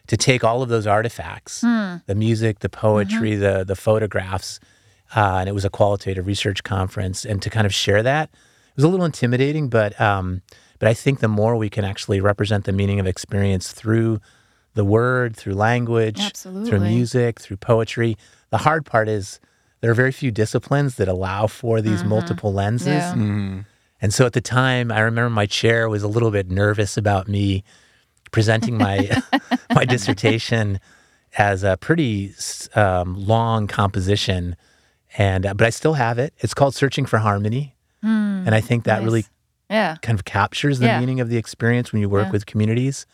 to 0.07 0.15
take 0.17 0.43
all 0.43 0.61
of 0.61 0.69
those 0.69 0.87
artifacts 0.87 1.61
the 1.61 2.15
music, 2.15 2.59
the 2.59 2.69
poetry, 2.69 3.35
the, 3.35 3.63
the 3.65 3.75
photographs, 3.75 4.59
uh, 5.15 5.37
and 5.39 5.49
it 5.49 5.53
was 5.53 5.65
a 5.65 5.69
qualitative 5.69 6.25
research 6.27 6.63
conference, 6.63 7.25
and 7.25 7.41
to 7.41 7.49
kind 7.49 7.65
of 7.65 7.73
share 7.73 8.01
that. 8.03 8.29
It 8.69 8.75
was 8.75 8.85
a 8.85 8.87
little 8.87 9.05
intimidating, 9.05 9.67
but, 9.67 9.99
um, 9.99 10.41
but 10.77 10.87
I 10.87 10.93
think 10.93 11.19
the 11.19 11.27
more 11.27 11.57
we 11.57 11.69
can 11.69 11.83
actually 11.83 12.21
represent 12.21 12.63
the 12.65 12.71
meaning 12.71 12.99
of 12.99 13.07
experience 13.07 13.71
through 13.73 14.21
the 14.75 14.85
word, 14.85 15.35
through 15.35 15.55
language, 15.55 16.33
through 16.33 16.79
music, 16.79 17.39
through 17.39 17.57
poetry, 17.57 18.15
the 18.49 18.59
hard 18.59 18.85
part 18.85 19.09
is 19.09 19.39
there 19.81 19.91
are 19.91 19.95
very 19.95 20.11
few 20.11 20.31
disciplines 20.31 20.95
that 20.95 21.07
allow 21.07 21.47
for 21.47 21.81
these 21.81 22.03
multiple 22.03 22.53
lenses. 22.53 22.87
Yeah. 22.87 23.61
And 24.01 24.13
so 24.13 24.25
at 24.25 24.33
the 24.33 24.41
time, 24.41 24.91
I 24.91 24.99
remember 25.01 25.29
my 25.29 25.45
chair 25.45 25.89
was 25.89 26.03
a 26.03 26.07
little 26.07 26.31
bit 26.31 26.49
nervous 26.49 26.95
about 26.97 27.27
me 27.27 27.63
presenting 28.31 28.77
my 28.77 29.21
my 29.73 29.85
dissertation 29.85 30.79
as 31.37 31.63
a 31.63 31.77
pretty 31.77 32.33
um, 32.75 33.15
long 33.15 33.67
composition, 33.67 34.55
and 35.17 35.45
uh, 35.45 35.53
but 35.53 35.67
I 35.67 35.69
still 35.69 35.93
have 35.93 36.17
it. 36.19 36.33
It's 36.39 36.53
called 36.53 36.75
"Searching 36.75 37.05
for 37.05 37.17
Harmony," 37.19 37.75
and 38.01 38.55
I 38.55 38.61
think 38.61 38.85
that 38.85 39.03
really 39.03 39.25
Yeah. 39.69 39.97
kind 40.01 40.17
of 40.17 40.23
captures 40.25 40.79
the 40.79 40.85
Yeah. 40.87 40.99
meaning 40.99 41.19
of 41.19 41.27
the 41.29 41.37
experience 41.37 41.91
when 41.91 42.01
you 42.01 42.07
work 42.09 42.27
Yeah. 42.27 42.31
with 42.31 42.45
communities. 42.45 43.05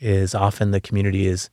Is 0.00 0.34
often 0.34 0.70
the 0.70 0.80
community 0.80 1.26
is 1.26 1.50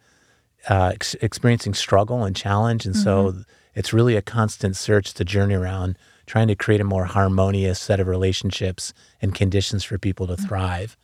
uh, 0.69 0.91
ex- 0.93 1.15
experiencing 1.21 1.73
struggle 1.73 2.23
and 2.23 2.35
challenge, 2.35 2.85
and 2.85 2.95
so 2.95 3.31
Mm-hmm. 3.31 3.41
it's 3.75 3.93
really 3.93 4.15
a 4.15 4.21
constant 4.21 4.75
search 4.77 5.13
to 5.15 5.25
journey 5.25 5.53
around 5.53 5.97
trying 6.25 6.47
to 6.47 6.55
create 6.55 6.81
a 6.81 6.83
more 6.85 7.05
harmonious 7.05 7.79
set 7.79 7.99
of 7.99 8.07
relationships 8.07 8.93
and 9.21 9.33
conditions 9.35 9.83
for 9.83 9.97
people 9.97 10.27
to 10.27 10.35
Mm. 10.35 10.47
thrive. 10.47 10.97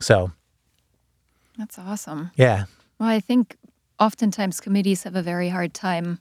So, 0.00 0.32
That's 1.58 1.78
awesome. 1.78 2.30
yeah, 2.36 2.64
Well, 2.98 3.08
I 3.08 3.20
think 3.20 3.56
oftentimes 3.98 4.60
committees 4.60 5.02
have 5.04 5.16
a 5.16 5.22
very 5.22 5.48
hard 5.50 5.74
time 5.74 6.18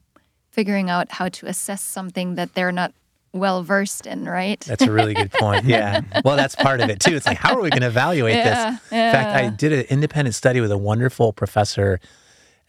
figuring 0.49 0.89
out 0.89 1.11
how 1.13 1.29
to 1.29 1.45
assess 1.47 1.81
something 1.81 2.35
that 2.35 2.53
they're 2.55 2.71
not 2.71 2.93
well 3.33 3.63
versed 3.63 4.05
in, 4.05 4.25
right? 4.25 4.59
that's 4.61 4.81
a 4.83 4.91
really 4.91 5.13
good 5.13 5.31
point. 5.31 5.65
Yeah, 5.71 6.01
well, 6.25 6.35
that's 6.35 6.55
part 6.55 6.81
of 6.81 6.89
it 6.89 6.99
too. 6.99 7.15
It's 7.15 7.25
like, 7.25 7.37
how 7.37 7.55
are 7.55 7.61
we 7.61 7.69
going 7.69 7.81
to 7.81 7.87
evaluate 7.87 8.35
Yeah, 8.35 8.71
this? 8.71 8.81
In 8.91 9.11
fact, 9.11 9.29
I 9.35 9.49
did 9.49 9.71
an 9.71 9.85
independent 9.89 10.35
study 10.35 10.59
with 10.61 10.71
a 10.71 10.77
wonderful 10.77 11.31
professor, 11.33 11.99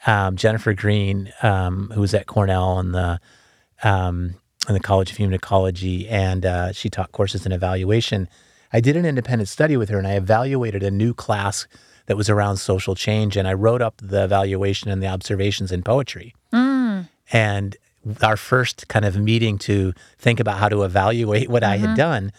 um, 0.06 0.36
Jennifer 0.36 0.72
Greene, 0.74 1.32
um, 1.42 1.90
who 1.94 2.00
was 2.00 2.14
at 2.14 2.26
Cornell 2.26 2.78
in 2.80 2.92
the 2.92 3.20
um, 3.82 4.34
in 4.68 4.74
the 4.74 4.80
College 4.80 5.10
of 5.10 5.16
Human 5.16 5.34
Ecology, 5.34 6.08
and 6.08 6.46
uh, 6.46 6.72
she 6.72 6.88
taught 6.88 7.10
courses 7.12 7.44
in 7.46 7.50
evaluation. 7.52 8.28
I 8.72 8.80
did 8.80 8.96
an 8.96 9.04
independent 9.04 9.48
study 9.48 9.76
with 9.76 9.88
her, 9.88 9.98
and 9.98 10.06
I 10.06 10.12
evaluated 10.14 10.82
a 10.84 10.90
new 10.90 11.12
class 11.14 11.66
that 12.06 12.16
was 12.16 12.30
around 12.30 12.58
social 12.58 12.94
change, 12.94 13.36
and 13.36 13.46
I 13.48 13.52
wrote 13.54 13.82
up 13.82 13.94
the 14.02 14.22
evaluation 14.24 14.90
and 14.90 15.02
the 15.02 15.08
observations 15.08 15.72
in 15.72 15.82
poetry. 15.82 16.34
And 17.32 17.76
our 18.22 18.36
first 18.36 18.88
kind 18.88 19.04
of 19.04 19.16
meeting 19.16 19.58
to 19.58 19.92
think 20.18 20.40
about 20.40 20.58
how 20.58 20.68
to 20.68 20.82
evaluate 20.82 21.48
what 21.48 21.62
I 21.62 21.76
had 21.76 21.96
done. 21.96 22.32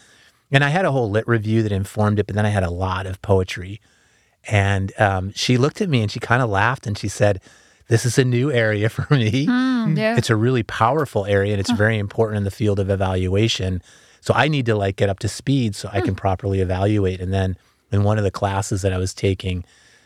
And 0.52 0.63
I 0.63 0.69
had 0.69 0.86
a 0.86 0.91
whole 0.91 1.10
lit 1.10 1.28
review 1.28 1.63
that 1.63 1.71
informed 1.71 2.19
it, 2.19 2.28
but 2.28 2.36
then 2.36 2.45
I 2.45 2.49
had 2.49 2.63
a 2.63 2.69
lot 2.69 3.06
of 3.06 3.21
poetry. 3.21 3.82
And 4.47 4.91
um, 4.99 5.32
she 5.34 5.58
looked 5.58 5.82
at 5.82 5.89
me 5.89 6.02
and 6.02 6.12
she 6.12 6.19
kind 6.19 6.41
of 6.41 6.49
laughed 6.49 6.86
and 6.86 6.97
she 6.97 7.08
said, 7.08 7.39
This 7.88 8.06
is 8.06 8.17
a 8.17 8.26
new 8.26 8.52
area 8.52 8.89
for 8.97 9.08
me. 9.13 9.47
Mm, 9.47 9.97
yeah. 9.97 10.17
It's 10.17 10.30
a 10.30 10.36
really 10.36 10.63
powerful 10.63 11.26
area 11.26 11.54
and 11.54 11.60
it's 11.60 11.71
very 11.71 11.97
important 11.97 12.38
in 12.38 12.43
the 12.43 12.52
field 12.52 12.80
of 12.80 12.89
evaluation. 12.89 13.82
So 14.21 14.34
I 14.34 14.47
need 14.47 14.65
to 14.67 14.76
like 14.76 14.95
get 14.95 15.10
up 15.10 15.19
to 15.19 15.28
speed 15.28 15.76
so 15.76 15.89
I 15.91 16.02
can 16.02 16.15
properly 16.15 16.60
evaluate. 16.62 17.19
And 17.19 17.34
then 17.34 17.58
in 17.91 18.04
one 18.04 18.17
of 18.17 18.23
the 18.23 18.32
classes 18.32 18.82
that 18.82 18.93
I 18.93 18.97
was 18.97 19.13
taking, 19.13 19.65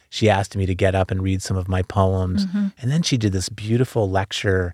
she 0.09 0.29
asked 0.29 0.55
me 0.55 0.65
to 0.65 0.73
get 0.73 0.95
up 0.95 1.11
and 1.11 1.21
read 1.21 1.41
some 1.41 1.57
of 1.57 1.67
my 1.67 1.81
poems. 1.83 2.45
And 2.81 2.89
then 2.91 3.01
she 3.03 3.17
did 3.17 3.31
this 3.33 3.49
beautiful 3.49 4.09
lecture 4.09 4.73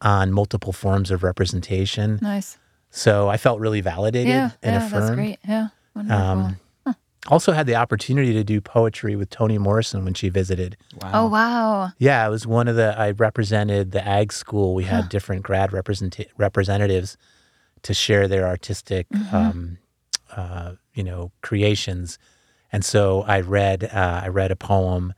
on 0.00 0.32
multiple 0.32 0.72
forms 0.72 1.10
of 1.10 1.22
representation. 1.22 2.18
nice. 2.22 2.58
So 2.90 3.28
I 3.28 3.38
felt 3.38 3.58
really 3.58 3.80
validated 3.80 4.28
Yeah. 4.28 4.50
and 4.62 4.76
Yeah. 4.76 4.86
affirmed. 4.86 5.02
That's 5.08 5.14
great. 5.16 5.38
Yeah. 5.48 5.68
Wonderful. 5.96 6.22
Um, 6.24 6.56
Also 7.26 7.52
had 7.52 7.66
the 7.66 7.74
opportunity 7.74 8.34
to 8.34 8.44
do 8.44 8.60
poetry 8.60 9.16
with 9.16 9.30
Toni 9.30 9.56
Morrison 9.56 10.04
when 10.04 10.12
she 10.12 10.28
visited. 10.28 10.76
Wow. 11.00 11.10
oh, 11.14 11.26
wow. 11.28 11.92
Yeah, 11.96 12.26
it 12.26 12.28
was 12.28 12.46
one 12.46 12.68
of 12.68 12.76
the 12.76 12.94
I 12.98 13.12
represented 13.12 13.92
the 13.92 14.06
ag 14.06 14.30
school. 14.30 14.74
We 14.74 14.84
had 14.84 15.08
different 15.08 15.42
grad 15.42 15.72
represent- 15.72 16.20
representatives 16.36 17.16
to 17.82 17.94
share 17.94 18.28
their 18.28 18.46
artistic, 18.46 19.06
um, 19.32 19.78
uh, 20.36 20.72
you 20.92 21.02
know, 21.02 21.32
creations. 21.40 22.18
And 22.70 22.84
so 22.84 23.22
I 23.22 23.40
read 23.40 23.84
uh, 23.84 24.20
I 24.24 24.28
read 24.28 24.50
a 24.50 24.56
poem 24.56 25.14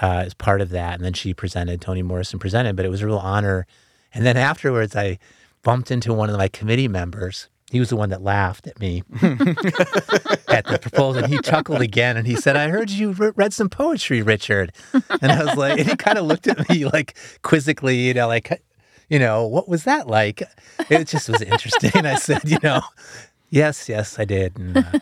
uh, 0.00 0.22
as 0.26 0.34
part 0.34 0.60
of 0.60 0.70
that, 0.70 0.94
and 0.94 1.04
then 1.04 1.14
she 1.14 1.34
presented. 1.34 1.80
Toni 1.80 2.02
Morrison 2.02 2.38
presented, 2.38 2.76
but 2.76 2.84
it 2.84 2.90
was 2.90 3.02
a 3.02 3.06
real 3.06 3.18
honor. 3.18 3.66
And 4.14 4.24
then 4.24 4.36
afterwards, 4.36 4.94
I 4.96 5.18
bumped 5.62 5.90
into 5.90 6.12
one 6.12 6.30
of 6.30 6.36
my 6.36 6.48
committee 6.48 6.88
members. 6.88 7.48
He 7.70 7.80
was 7.80 7.88
the 7.90 7.96
one 7.96 8.10
that 8.10 8.22
laughed 8.22 8.68
at 8.68 8.78
me 8.78 9.02
at 9.22 10.64
the 10.66 10.78
proposal. 10.80 11.24
And 11.24 11.32
he 11.32 11.40
chuckled 11.40 11.80
again 11.80 12.16
and 12.16 12.26
he 12.26 12.36
said, 12.36 12.56
I 12.56 12.68
heard 12.68 12.90
you 12.90 13.12
re- 13.12 13.32
read 13.34 13.52
some 13.52 13.68
poetry, 13.68 14.22
Richard. 14.22 14.72
And 15.20 15.32
I 15.32 15.42
was 15.44 15.56
like, 15.56 15.80
and 15.80 15.88
he 15.88 15.96
kind 15.96 16.16
of 16.18 16.26
looked 16.26 16.46
at 16.46 16.68
me 16.68 16.84
like 16.84 17.16
quizzically, 17.42 17.96
you 17.96 18.14
know, 18.14 18.28
like, 18.28 18.62
you 19.08 19.18
know, 19.18 19.46
what 19.46 19.68
was 19.68 19.84
that 19.84 20.06
like? 20.06 20.42
It 20.88 21.08
just 21.08 21.28
was 21.28 21.42
interesting. 21.42 22.06
I 22.06 22.14
said, 22.16 22.48
you 22.48 22.58
know, 22.62 22.82
yes, 23.50 23.88
yes, 23.88 24.18
I 24.20 24.24
did. 24.24 24.56
And 24.56 24.76
uh, 24.76 24.92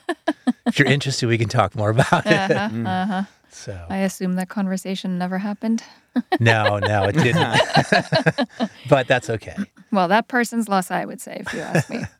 if 0.66 0.78
you're 0.78 0.88
interested, 0.88 1.28
we 1.28 1.36
can 1.36 1.48
talk 1.48 1.76
more 1.76 1.90
about 1.90 2.24
it. 2.26 2.50
Uh-huh, 2.50 2.88
uh-huh. 2.88 3.22
So, 3.54 3.86
I 3.88 3.98
assume 3.98 4.34
that 4.34 4.48
conversation 4.48 5.18
never 5.18 5.38
happened. 5.38 5.82
no, 6.40 6.78
no, 6.78 7.04
it 7.04 7.12
didn't. 7.12 7.60
but 8.88 9.06
that's 9.06 9.28
okay. 9.28 9.56
Well, 9.90 10.08
that 10.08 10.28
person's 10.28 10.68
loss, 10.68 10.90
I 10.90 11.04
would 11.04 11.20
say, 11.20 11.42
if 11.44 11.52
you 11.52 11.60
ask 11.60 11.90
me. 11.90 12.04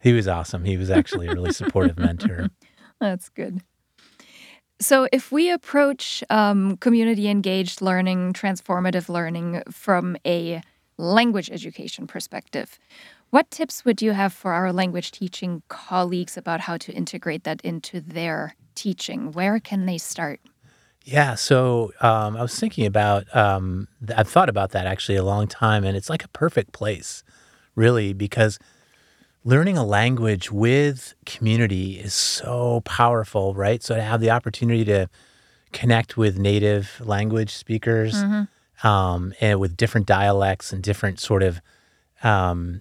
He 0.00 0.12
was 0.12 0.28
awesome. 0.28 0.66
He 0.66 0.76
was 0.76 0.90
actually 0.90 1.28
a 1.28 1.32
really 1.32 1.54
supportive 1.54 1.98
mentor. 1.98 2.50
That's 3.00 3.30
good. 3.30 3.62
So, 4.78 5.08
if 5.12 5.32
we 5.32 5.50
approach 5.50 6.22
um, 6.28 6.76
community 6.76 7.28
engaged 7.28 7.80
learning, 7.80 8.34
transformative 8.34 9.08
learning 9.08 9.62
from 9.70 10.18
a 10.26 10.60
language 10.98 11.50
education 11.50 12.06
perspective, 12.06 12.78
what 13.30 13.50
tips 13.50 13.86
would 13.86 14.02
you 14.02 14.12
have 14.12 14.34
for 14.34 14.52
our 14.52 14.74
language 14.74 15.10
teaching 15.10 15.62
colleagues 15.68 16.36
about 16.36 16.60
how 16.60 16.76
to 16.76 16.92
integrate 16.92 17.44
that 17.44 17.62
into 17.62 17.98
their 17.98 18.56
teaching? 18.74 19.32
Where 19.32 19.58
can 19.58 19.86
they 19.86 19.96
start? 19.96 20.38
Yeah, 21.04 21.34
so 21.34 21.92
um, 22.00 22.34
I 22.36 22.42
was 22.42 22.58
thinking 22.58 22.86
about, 22.86 23.34
um, 23.36 23.88
th- 24.06 24.18
I've 24.18 24.28
thought 24.28 24.48
about 24.48 24.70
that 24.70 24.86
actually 24.86 25.16
a 25.16 25.22
long 25.22 25.46
time, 25.46 25.84
and 25.84 25.96
it's 25.96 26.08
like 26.08 26.24
a 26.24 26.28
perfect 26.28 26.72
place, 26.72 27.22
really, 27.74 28.14
because 28.14 28.58
learning 29.44 29.76
a 29.76 29.84
language 29.84 30.50
with 30.50 31.14
community 31.26 31.98
is 31.98 32.14
so 32.14 32.80
powerful, 32.86 33.54
right? 33.54 33.82
So 33.82 33.94
to 33.94 34.02
have 34.02 34.22
the 34.22 34.30
opportunity 34.30 34.82
to 34.86 35.10
connect 35.72 36.16
with 36.16 36.38
native 36.38 37.02
language 37.04 37.52
speakers 37.52 38.14
um, 38.82 39.34
and 39.42 39.60
with 39.60 39.76
different 39.76 40.06
dialects 40.06 40.72
and 40.72 40.82
different 40.82 41.20
sort 41.20 41.42
of 41.42 41.60
um, 42.22 42.80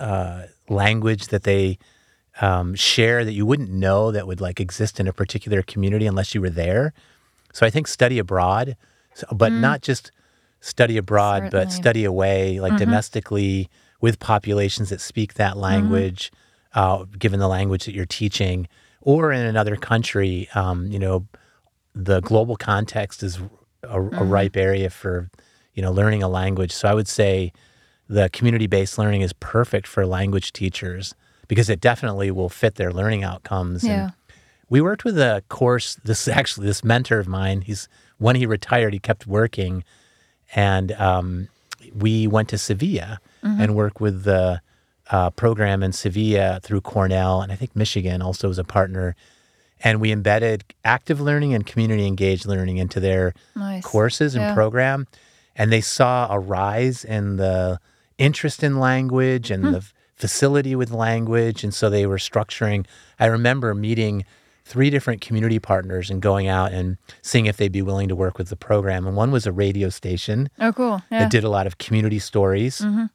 uh, 0.00 0.46
language 0.68 1.28
that 1.28 1.44
they 1.44 1.78
um, 2.40 2.74
share 2.74 3.24
that 3.24 3.32
you 3.32 3.46
wouldn't 3.46 3.70
know 3.70 4.10
that 4.10 4.26
would 4.26 4.40
like 4.40 4.58
exist 4.58 4.98
in 4.98 5.06
a 5.06 5.12
particular 5.12 5.62
community 5.62 6.06
unless 6.06 6.34
you 6.34 6.40
were 6.40 6.50
there. 6.50 6.92
So 7.52 7.66
I 7.66 7.70
think 7.70 7.88
study 7.88 8.18
abroad, 8.18 8.76
but 9.32 9.52
not 9.60 9.82
just 9.82 10.12
study 10.60 10.96
abroad, 10.96 11.44
but 11.50 11.68
study 11.72 12.04
away, 12.04 12.60
like 12.60 12.72
domestically 12.78 13.68
with 14.00 14.18
populations 14.18 14.88
that 14.90 15.00
speak 15.00 15.34
that 15.34 15.56
language, 15.56 16.30
uh, 16.74 17.04
given 17.18 17.40
the 17.40 17.48
language 17.48 17.84
that 17.86 17.94
you're 17.94 18.06
teaching, 18.06 18.68
or 19.00 19.32
in 19.32 19.44
another 19.44 19.76
country. 19.76 20.48
Um, 20.54 20.86
you 20.86 20.98
know, 20.98 21.26
the 21.94 22.20
global 22.20 22.56
context 22.56 23.22
is 23.22 23.38
a, 23.82 24.00
a 24.00 24.24
ripe 24.24 24.56
area 24.56 24.90
for 24.90 25.30
you 25.74 25.82
know 25.82 25.92
learning 25.92 26.22
a 26.22 26.28
language. 26.28 26.72
So 26.72 26.88
I 26.88 26.94
would 26.94 27.08
say 27.08 27.52
the 28.08 28.28
community-based 28.30 28.98
learning 28.98 29.22
is 29.22 29.32
perfect 29.34 29.86
for 29.86 30.04
language 30.06 30.52
teachers 30.52 31.14
because 31.48 31.68
it 31.70 31.80
definitely 31.80 32.30
will 32.30 32.48
fit 32.48 32.74
their 32.76 32.92
learning 32.92 33.24
outcomes. 33.24 33.82
and 33.84 33.92
Yeah. 33.92 34.10
We 34.70 34.80
worked 34.80 35.04
with 35.04 35.18
a 35.18 35.42
course. 35.50 35.96
This 36.04 36.26
actually, 36.28 36.66
this 36.66 36.82
mentor 36.82 37.18
of 37.18 37.28
mine. 37.28 37.60
He's 37.62 37.88
when 38.18 38.36
he 38.36 38.46
retired, 38.46 38.92
he 38.94 38.98
kept 38.98 39.26
working, 39.26 39.84
and 40.54 40.92
um, 40.92 41.48
we 41.94 42.26
went 42.26 42.48
to 42.50 42.58
Sevilla 42.58 43.20
and 43.42 43.74
worked 43.74 44.00
with 44.00 44.24
the 44.24 44.60
uh, 45.10 45.30
program 45.30 45.82
in 45.82 45.92
Sevilla 45.92 46.60
through 46.62 46.82
Cornell, 46.82 47.40
and 47.42 47.50
I 47.50 47.56
think 47.56 47.74
Michigan 47.74 48.22
also 48.22 48.48
was 48.48 48.58
a 48.58 48.64
partner. 48.64 49.16
And 49.82 49.98
we 49.98 50.12
embedded 50.12 50.62
active 50.84 51.22
learning 51.22 51.54
and 51.54 51.64
community 51.64 52.06
engaged 52.06 52.44
learning 52.44 52.76
into 52.76 53.00
their 53.00 53.32
Nice. 53.56 53.82
courses 53.82 54.34
and 54.34 54.44
Yeah. 54.44 54.52
program. 54.54 55.06
And 55.56 55.72
they 55.72 55.80
saw 55.80 56.30
a 56.30 56.38
rise 56.38 57.02
in 57.02 57.36
the 57.36 57.80
interest 58.18 58.62
in 58.62 58.78
language 58.78 59.50
and 59.50 59.64
the 59.74 59.82
facility 60.16 60.76
with 60.76 60.90
language. 60.90 61.64
And 61.64 61.72
so 61.72 61.88
they 61.88 62.04
were 62.04 62.18
structuring. 62.18 62.84
I 63.18 63.24
remember 63.24 63.74
meeting 63.74 64.26
three 64.70 64.88
different 64.88 65.20
community 65.20 65.58
partners 65.58 66.10
and 66.10 66.22
going 66.22 66.46
out 66.46 66.70
and 66.72 66.96
seeing 67.22 67.46
if 67.46 67.56
they'd 67.56 67.72
be 67.72 67.82
willing 67.82 68.08
to 68.08 68.14
work 68.14 68.38
with 68.38 68.48
the 68.48 68.56
program. 68.56 69.06
And 69.06 69.16
one 69.16 69.30
was 69.32 69.44
a 69.46 69.52
radio 69.52 69.88
station 69.88 70.48
Oh, 70.60 70.72
cool. 70.72 71.02
Yeah. 71.10 71.20
that 71.20 71.30
did 71.30 71.42
a 71.44 71.48
lot 71.48 71.66
of 71.66 71.78
community 71.78 72.18
stories. 72.20 72.80
Uh, 72.80 73.08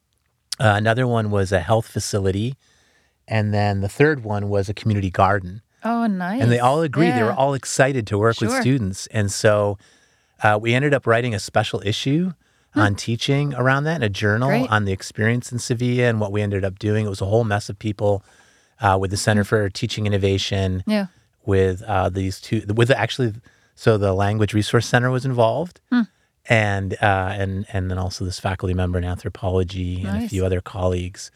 another 0.60 1.08
one 1.08 1.32
was 1.32 1.52
a 1.52 1.60
health 1.62 1.88
facility. 1.88 2.56
And 3.28 3.54
then 3.54 3.82
the 3.82 3.90
third 3.90 4.24
one 4.24 4.50
was 4.50 4.70
a 4.70 4.74
community 4.74 5.10
garden. 5.10 5.62
oh, 5.84 6.08
nice. 6.08 6.42
And 6.42 6.52
they 6.52 6.60
all 6.60 6.82
agreed. 6.82 7.12
They 7.12 7.24
were 7.24 7.32
all 7.34 7.54
excited 7.54 8.06
to 8.08 8.18
work 8.18 8.40
with 8.42 8.52
students. 8.62 9.08
And 9.08 9.32
so 9.32 9.78
uh, 10.44 10.60
we 10.62 10.74
ended 10.74 10.94
up 10.94 11.08
writing 11.08 11.34
a 11.34 11.40
special 11.40 11.82
issue 11.86 12.34
on 12.76 12.94
teaching 12.96 13.54
around 13.54 13.86
that 13.86 13.96
in 13.98 14.04
a 14.04 14.10
journal 14.10 14.50
Great. 14.50 14.70
on 14.70 14.84
the 14.86 14.92
experience 14.92 15.52
in 15.54 15.60
Sevilla 15.60 16.04
and 16.10 16.20
what 16.20 16.32
we 16.34 16.42
ended 16.42 16.66
up 16.66 16.78
doing. 16.78 17.06
It 17.06 17.10
was 17.10 17.22
a 17.22 17.26
whole 17.26 17.46
mess 17.46 17.70
of 17.70 17.80
people 17.80 18.24
uh, 18.82 18.98
with 19.00 19.12
the 19.12 19.18
Center 19.18 19.46
for 19.46 19.70
Teaching 19.70 20.06
Innovation, 20.06 20.84
Yeah. 20.86 21.06
With 21.46 21.82
uh, 21.84 22.10
these 22.10 22.40
two, 22.42 22.64
with 22.76 22.90
actually, 22.92 23.34
so 23.76 23.98
the 23.98 24.14
Language 24.14 24.54
Resource 24.54 24.88
Center 24.88 25.10
was 25.12 25.26
involved. 25.26 25.80
And 26.48 26.94
uh, 27.02 27.30
and 27.34 27.66
and 27.74 27.90
then 27.90 27.98
also 27.98 28.24
this 28.24 28.40
faculty 28.40 28.76
member 28.76 29.00
in 29.00 29.04
anthropology 29.04 30.04
and 30.06 30.26
a 30.26 30.30
few 30.30 30.46
other 30.46 30.62
colleagues. 30.62 31.32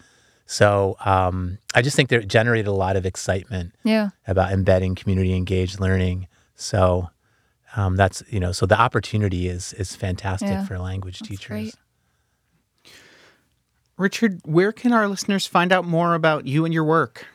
So 0.46 0.98
um, 1.04 1.58
I 1.74 1.82
just 1.82 1.96
think 1.96 2.10
that 2.10 2.22
it 2.22 2.28
generated 2.28 2.68
a 2.68 2.72
lot 2.72 2.96
of 2.96 3.08
excitement 3.08 3.74
Yeah. 3.84 4.10
about 4.28 4.52
embedding 4.52 4.94
community 4.94 5.34
engaged 5.34 5.80
learning. 5.80 6.28
So 6.56 7.10
um, 7.76 7.96
that's 7.96 8.22
you 8.30 8.40
know 8.40 8.52
so 8.52 8.68
the 8.68 8.80
opportunity 8.80 9.48
is 9.48 9.74
is 9.74 9.96
fantastic 9.96 10.50
Yeah, 10.50 10.66
for 10.66 10.78
language 10.78 11.20
That's 11.20 11.30
teachers. 11.30 11.48
great. 11.48 11.76
Richard, 13.98 14.42
where 14.46 14.72
can 14.72 14.94
our 14.94 15.08
listeners 15.08 15.46
find 15.48 15.72
out 15.74 15.86
more 15.86 16.14
about 16.14 16.46
you 16.48 16.66
and 16.66 16.74
your 16.74 16.84
work? 16.86 17.26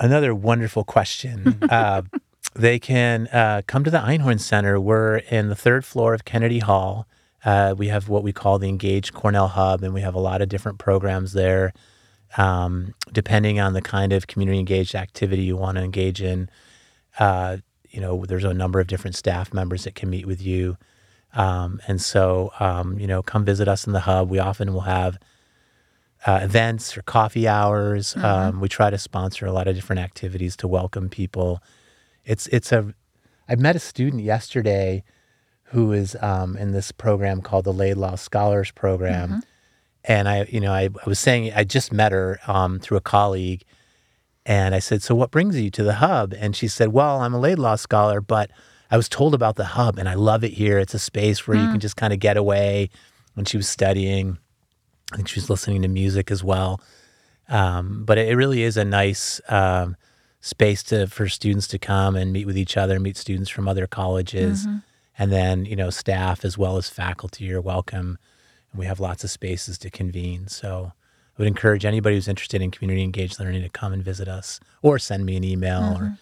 Another 0.00 0.34
wonderful 0.34 0.84
question. 0.84 1.58
uh, 1.70 2.02
they 2.54 2.78
can 2.78 3.26
uh, 3.28 3.62
come 3.66 3.84
to 3.84 3.90
the 3.90 3.98
Einhorn 3.98 4.40
Center. 4.40 4.80
We're 4.80 5.18
in 5.18 5.48
the 5.48 5.56
third 5.56 5.84
floor 5.84 6.14
of 6.14 6.24
Kennedy 6.24 6.60
Hall. 6.60 7.06
Uh, 7.44 7.74
we 7.76 7.88
have 7.88 8.08
what 8.08 8.22
we 8.22 8.32
call 8.32 8.58
the 8.58 8.68
Engaged 8.68 9.14
Cornell 9.14 9.48
Hub, 9.48 9.82
and 9.82 9.94
we 9.94 10.00
have 10.00 10.14
a 10.14 10.20
lot 10.20 10.42
of 10.42 10.48
different 10.48 10.78
programs 10.78 11.32
there. 11.32 11.72
Um, 12.36 12.94
depending 13.10 13.58
on 13.58 13.72
the 13.72 13.80
kind 13.80 14.12
of 14.12 14.26
community 14.26 14.58
engaged 14.58 14.94
activity 14.94 15.42
you 15.42 15.56
want 15.56 15.78
to 15.78 15.82
engage 15.82 16.20
in, 16.20 16.50
uh, 17.18 17.56
you 17.88 18.00
know, 18.00 18.24
there's 18.26 18.44
a 18.44 18.52
number 18.52 18.80
of 18.80 18.86
different 18.86 19.16
staff 19.16 19.54
members 19.54 19.84
that 19.84 19.94
can 19.94 20.10
meet 20.10 20.26
with 20.26 20.42
you. 20.42 20.76
Um, 21.32 21.80
and 21.88 22.00
so, 22.00 22.52
um, 22.60 22.98
you 22.98 23.06
know, 23.06 23.22
come 23.22 23.44
visit 23.44 23.66
us 23.66 23.86
in 23.86 23.92
the 23.92 24.00
hub. 24.00 24.28
We 24.28 24.38
often 24.38 24.72
will 24.72 24.82
have 24.82 25.18
uh, 26.26 26.40
events 26.42 26.96
or 26.96 27.02
coffee 27.02 27.46
hours. 27.46 28.16
Um, 28.16 28.60
we 28.60 28.68
try 28.68 28.90
to 28.90 28.98
sponsor 28.98 29.46
a 29.46 29.52
lot 29.52 29.68
of 29.68 29.74
different 29.74 30.00
activities 30.00 30.56
to 30.56 30.68
welcome 30.68 31.08
people. 31.08 31.62
It's 32.24 32.46
it's 32.48 32.72
a. 32.72 32.94
I 33.48 33.54
met 33.56 33.76
a 33.76 33.78
student 33.78 34.22
yesterday 34.22 35.04
who 35.70 35.92
is 35.92 36.16
um, 36.20 36.56
in 36.56 36.72
this 36.72 36.92
program 36.92 37.40
called 37.40 37.64
the 37.64 37.72
Laidlaw 37.72 38.16
Scholars 38.16 38.70
Program, 38.72 39.30
and 40.04 40.28
I, 40.28 40.44
you 40.50 40.60
know, 40.60 40.72
I, 40.72 40.84
I 41.04 41.08
was 41.08 41.18
saying 41.18 41.52
I 41.54 41.64
just 41.64 41.92
met 41.92 42.12
her 42.12 42.38
um, 42.46 42.78
through 42.78 42.96
a 42.98 43.02
colleague, 43.02 43.64
and 44.44 44.74
I 44.74 44.80
said, 44.80 45.02
"So 45.02 45.14
what 45.14 45.30
brings 45.30 45.58
you 45.58 45.70
to 45.70 45.82
the 45.84 45.94
hub?" 45.94 46.34
And 46.36 46.54
she 46.56 46.68
said, 46.68 46.88
"Well, 46.88 47.20
I'm 47.20 47.32
a 47.34 47.38
Laidlaw 47.40 47.76
scholar, 47.76 48.20
but 48.20 48.50
I 48.90 48.96
was 48.96 49.08
told 49.08 49.34
about 49.34 49.56
the 49.56 49.64
hub, 49.64 49.98
and 49.98 50.08
I 50.08 50.14
love 50.14 50.42
it 50.44 50.52
here. 50.52 50.78
It's 50.78 50.94
a 50.94 50.98
space 50.98 51.46
where 51.46 51.56
you 51.56 51.70
can 51.70 51.80
just 51.80 51.96
kind 51.96 52.12
of 52.12 52.18
get 52.18 52.36
away." 52.36 52.90
When 53.34 53.44
she 53.44 53.56
was 53.56 53.68
studying, 53.68 54.38
I 55.12 55.16
think 55.16 55.28
she 55.28 55.40
was 55.40 55.48
listening 55.48 55.82
to 55.82 55.88
music 55.88 56.30
as 56.30 56.44
well. 56.44 56.80
Um, 57.48 58.04
but 58.04 58.18
it, 58.18 58.36
really 58.36 58.62
is 58.62 58.76
a 58.76 58.84
nice 58.84 59.40
um, 59.48 59.96
space 60.40 60.82
to 60.84 61.06
for 61.06 61.28
students 61.28 61.66
to 61.68 61.78
come 61.78 62.14
and 62.14 62.32
meet 62.32 62.46
with 62.46 62.58
each 62.58 62.76
other, 62.76 63.00
meet 63.00 63.16
students 63.16 63.48
from 63.48 63.66
other 63.66 63.86
colleges, 63.86 64.66
and 65.18 65.32
then 65.32 65.64
you 65.64 65.74
know 65.74 65.88
staff 65.88 66.44
as 66.44 66.58
well 66.58 66.76
as 66.76 66.90
faculty 66.90 67.50
are 67.52 67.60
welcome. 67.60 68.18
And 68.70 68.78
we 68.78 68.86
have 68.86 69.00
lots 69.00 69.24
of 69.24 69.30
spaces 69.30 69.78
to 69.78 69.90
convene. 69.90 70.48
So 70.48 70.92
I 70.94 71.42
would 71.42 71.48
encourage 71.48 71.86
anybody 71.86 72.16
who's 72.16 72.28
interested 72.28 72.60
in 72.60 72.70
community 72.70 73.02
engaged 73.02 73.40
learning 73.40 73.62
to 73.62 73.70
come 73.70 73.94
and 73.94 74.04
visit 74.04 74.28
us, 74.28 74.60
or 74.82 74.98
send 74.98 75.24
me 75.24 75.36
an 75.36 75.44
email, 75.44 75.96
or 75.98 76.18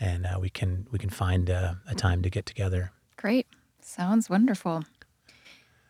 and 0.00 0.26
uh, 0.26 0.38
we 0.40 0.50
can 0.50 0.88
we 0.90 0.98
can 0.98 1.10
find 1.10 1.48
uh, 1.48 1.74
a 1.88 1.94
time 1.94 2.22
to 2.22 2.30
get 2.30 2.44
together. 2.44 2.90
Great. 3.16 3.46
Sounds 3.80 4.28
wonderful. 4.28 4.84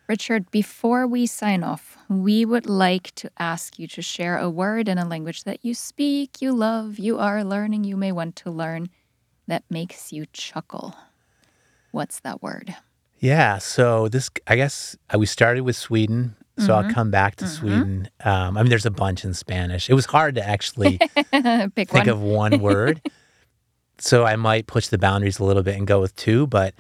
Richard, 0.09 0.51
before 0.51 1.07
we 1.07 1.27
sign 1.27 1.65
off, 1.65 1.97
we 2.09 2.45
would 2.45 2.67
like 2.67 3.13
to 3.17 3.31
ask 3.39 3.79
you 3.79 3.89
to 3.89 4.03
share 4.03 4.39
a 4.39 4.49
word 4.49 4.89
in 4.89 4.99
a 4.99 5.07
language 5.07 5.45
that 5.45 5.65
you 5.65 5.75
speak, 5.75 6.41
you 6.41 6.53
love, 6.53 6.99
you 6.99 7.19
are 7.19 7.43
learning, 7.43 7.83
you 7.85 7.97
may 7.97 8.13
want 8.13 8.37
to 8.37 8.51
learn 8.51 8.89
that 9.49 9.65
makes 9.69 10.13
you 10.13 10.27
chuckle. 10.33 10.95
What's 11.91 12.21
that 12.21 12.43
word? 12.43 12.77
Yeah. 13.19 13.59
So 13.59 14.09
this, 14.09 14.31
I 14.47 14.57
guess, 14.57 14.97
uh, 15.13 15.19
we 15.19 15.27
started 15.27 15.63
with 15.63 15.77
Sweden. 15.77 16.37
So 16.59 16.73
I'll 16.73 16.91
come 16.91 17.11
back 17.11 17.37
to 17.37 17.47
Sweden. 17.47 18.09
Um, 18.25 18.57
I 18.57 18.63
mean, 18.63 18.71
there's 18.71 18.87
a 18.87 18.91
bunch 18.91 19.27
in 19.27 19.35
Spanish. 19.35 19.91
It 19.91 19.95
was 19.95 20.07
hard 20.07 20.37
to 20.37 20.49
actually 20.49 20.97
Pick 21.15 21.91
think 21.91 21.93
one. 21.93 22.09
of 22.09 22.23
one 22.23 22.61
word. 22.61 23.03
so 23.99 24.25
I 24.25 24.37
might 24.37 24.67
push 24.67 24.89
the 24.89 24.97
boundaries 24.97 25.39
a 25.39 25.45
little 25.45 25.63
bit 25.63 25.77
and 25.77 25.87
go 25.87 26.01
with 26.01 26.17
two. 26.17 26.47
But 26.47 26.73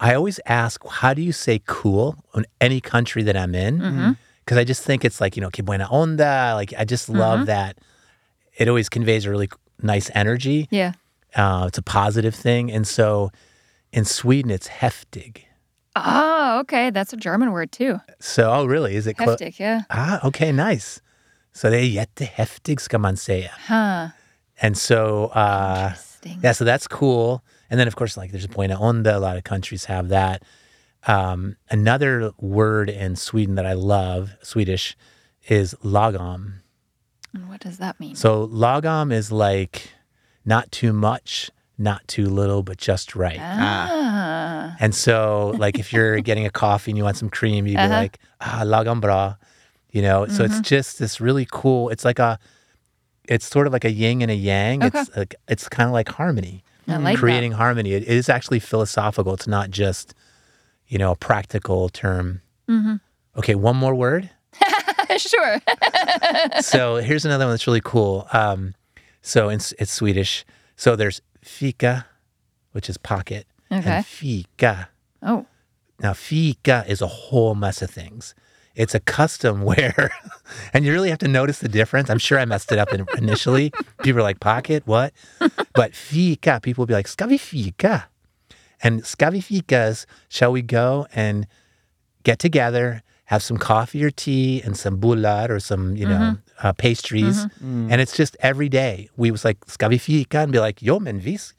I 0.00 0.14
always 0.14 0.40
ask, 0.46 0.80
how 0.86 1.12
do 1.14 1.22
you 1.22 1.32
say 1.32 1.60
cool 1.66 2.16
in 2.34 2.46
any 2.60 2.80
country 2.80 3.22
that 3.24 3.36
I'm 3.36 3.54
in? 3.54 4.16
Because 4.44 4.58
I 4.58 4.64
just 4.64 4.82
think 4.82 5.04
it's 5.04 5.20
like, 5.20 5.36
you 5.36 5.42
know, 5.42 5.50
que 5.50 5.62
buena 5.64 5.86
onda. 5.90 6.54
Like, 6.54 6.72
I 6.78 6.84
just 6.84 7.08
love 7.08 7.46
that. 7.46 7.76
It 8.56 8.68
always 8.68 8.88
conveys 8.88 9.26
a 9.26 9.30
really 9.30 9.48
nice 9.82 10.10
energy. 10.14 10.68
yeah. 10.70 10.92
Uh, 11.34 11.66
it's 11.68 11.76
a 11.76 11.82
positive 11.82 12.34
thing. 12.34 12.72
And 12.72 12.86
so 12.86 13.30
in 13.92 14.06
Sweden, 14.06 14.50
it's 14.50 14.68
heftig. 14.68 15.42
Oh, 15.94 16.60
okay. 16.60 16.88
That's 16.88 17.12
a 17.12 17.16
German 17.18 17.52
word 17.52 17.72
too. 17.72 18.00
So, 18.20 18.50
oh, 18.50 18.64
really? 18.64 18.96
Is 18.96 19.06
it 19.06 19.18
close? 19.18 19.38
Heftig, 19.38 19.58
yeah. 19.58 19.82
Ah, 19.90 20.26
okay, 20.28 20.50
nice. 20.52 21.02
So 21.52 21.68
det 21.68 21.76
är 21.78 21.88
jättehäftigt 21.88 22.80
ska 22.80 22.98
man 22.98 23.16
säga. 23.16 23.50
Huh. 23.68 24.08
And 24.62 24.78
so, 24.78 25.26
uh, 25.34 25.88
Interesting. 25.90 26.40
yeah, 26.42 26.52
so 26.52 26.64
that's 26.64 26.86
cool. 26.88 27.42
And 27.70 27.78
then, 27.80 27.88
of 27.88 27.96
course, 27.96 28.16
like 28.16 28.30
there's 28.30 28.44
a 28.44 28.48
buena 28.48 28.76
onda. 28.76 29.14
A 29.14 29.18
lot 29.18 29.36
of 29.36 29.44
countries 29.44 29.86
have 29.86 30.08
that. 30.08 30.42
Um, 31.06 31.56
another 31.70 32.32
word 32.40 32.90
in 32.90 33.16
Sweden 33.16 33.54
that 33.56 33.66
I 33.66 33.74
love, 33.74 34.32
Swedish, 34.42 34.96
is 35.48 35.74
lagom. 35.84 36.54
And 37.34 37.48
what 37.48 37.60
does 37.60 37.78
that 37.78 38.00
mean? 38.00 38.16
So 38.16 38.46
lagom 38.48 39.12
is 39.12 39.30
like 39.30 39.90
not 40.44 40.72
too 40.72 40.92
much, 40.92 41.50
not 41.78 42.06
too 42.08 42.26
little, 42.28 42.62
but 42.62 42.78
just 42.78 43.14
right. 43.14 43.38
Ah. 43.40 44.76
And 44.80 44.94
so, 44.94 45.54
like, 45.58 45.78
if 45.78 45.92
you're 45.92 46.20
getting 46.20 46.46
a 46.46 46.50
coffee 46.50 46.90
and 46.90 46.98
you 46.98 47.04
want 47.04 47.16
some 47.16 47.30
cream, 47.30 47.66
you'd 47.66 47.74
be 47.76 47.78
Uh-huh. 47.78 47.88
like, 47.94 48.18
ah, 48.40 48.62
lagom 48.64 49.00
bra, 49.00 49.36
you 49.90 50.02
know? 50.02 50.26
So 50.26 50.44
it's 50.44 50.60
just 50.60 50.98
this 50.98 51.20
really 51.20 51.46
cool, 51.50 51.88
it's 51.90 52.04
like 52.04 52.18
a, 52.18 52.38
it's 53.28 53.46
sort 53.46 53.66
of 53.66 53.72
like 53.72 53.84
a 53.84 53.90
yin 53.90 54.22
and 54.22 54.30
a 54.30 54.34
yang. 54.34 54.82
Okay. 54.84 55.00
It's 55.00 55.16
like, 55.16 55.34
it's 55.48 55.68
kind 55.68 55.86
of 55.88 55.92
like 55.92 56.08
harmony, 56.08 56.64
I 56.88 56.96
like 56.98 57.18
creating 57.18 57.52
harmony. 57.52 57.92
It 57.92 58.04
is 58.04 58.28
actually 58.28 58.60
philosophical. 58.60 59.34
It's 59.34 59.46
not 59.46 59.70
just, 59.70 60.14
you 60.86 60.98
know, 60.98 61.12
a 61.12 61.16
practical 61.16 61.88
term. 61.88 62.42
Mm-hmm. 62.68 62.96
Okay, 63.38 63.54
one 63.54 63.76
more 63.76 63.94
word. 63.94 64.30
sure. 65.18 65.60
so 66.60 66.96
here's 66.96 67.24
another 67.24 67.44
one 67.46 67.52
that's 67.52 67.66
really 67.66 67.80
cool. 67.82 68.26
Um, 68.32 68.74
so 69.22 69.48
it's, 69.48 69.72
it's 69.78 69.92
Swedish. 69.92 70.44
So 70.76 70.94
there's 70.96 71.20
ficka, 71.44 72.04
which 72.72 72.88
is 72.88 72.96
pocket, 72.98 73.46
Okay. 73.72 73.90
and 73.96 74.06
fika. 74.06 74.88
Oh. 75.22 75.46
Now, 76.00 76.12
fika 76.12 76.84
is 76.86 77.00
a 77.00 77.06
whole 77.06 77.54
mess 77.54 77.82
of 77.82 77.90
things. 77.90 78.34
It's 78.76 78.94
a 78.94 79.00
custom 79.00 79.62
where, 79.70 80.12
and 80.72 80.84
you 80.84 80.92
really 80.92 81.10
have 81.10 81.18
to 81.20 81.28
notice 81.28 81.58
the 81.58 81.68
difference. 81.68 82.08
I'm 82.10 82.18
sure 82.18 82.38
I 82.38 82.44
messed 82.44 82.70
it 82.70 82.78
up 82.78 82.88
initially. 83.18 83.72
People 84.02 84.20
are 84.20 84.22
like, 84.22 84.38
pocket, 84.40 84.86
what? 84.86 85.12
But 85.74 85.94
fika, 85.94 86.60
people 86.62 86.82
will 86.82 86.86
be 86.86 86.94
like, 86.94 87.08
ska 87.08 87.26
vi 87.26 87.38
fika? 87.38 88.06
And 88.82 89.04
ska 89.04 89.30
vi 89.30 89.38
fikas, 89.40 90.06
shall 90.28 90.52
we 90.52 90.62
go 90.62 91.06
and 91.14 91.46
get 92.22 92.38
together, 92.38 93.02
have 93.24 93.42
some 93.42 93.56
coffee 93.56 94.04
or 94.04 94.10
tea 94.10 94.60
and 94.62 94.76
some 94.76 94.98
bullar 95.00 95.48
or 95.50 95.58
some, 95.58 95.96
you 95.96 96.06
know, 96.06 96.36
uh, 96.62 96.72
pastries. 96.74 97.46
And 97.90 98.00
it's 98.00 98.16
just 98.16 98.36
every 98.40 98.68
day. 98.68 99.08
We 99.16 99.30
was 99.30 99.44
like, 99.44 99.58
ska 99.66 99.88
vi 99.88 99.96
fika? 99.98 100.40
And 100.40 100.52
be 100.52 100.60
like, 100.60 100.82
yo 100.82 101.00
men 101.00 101.18
vis. 101.18 101.54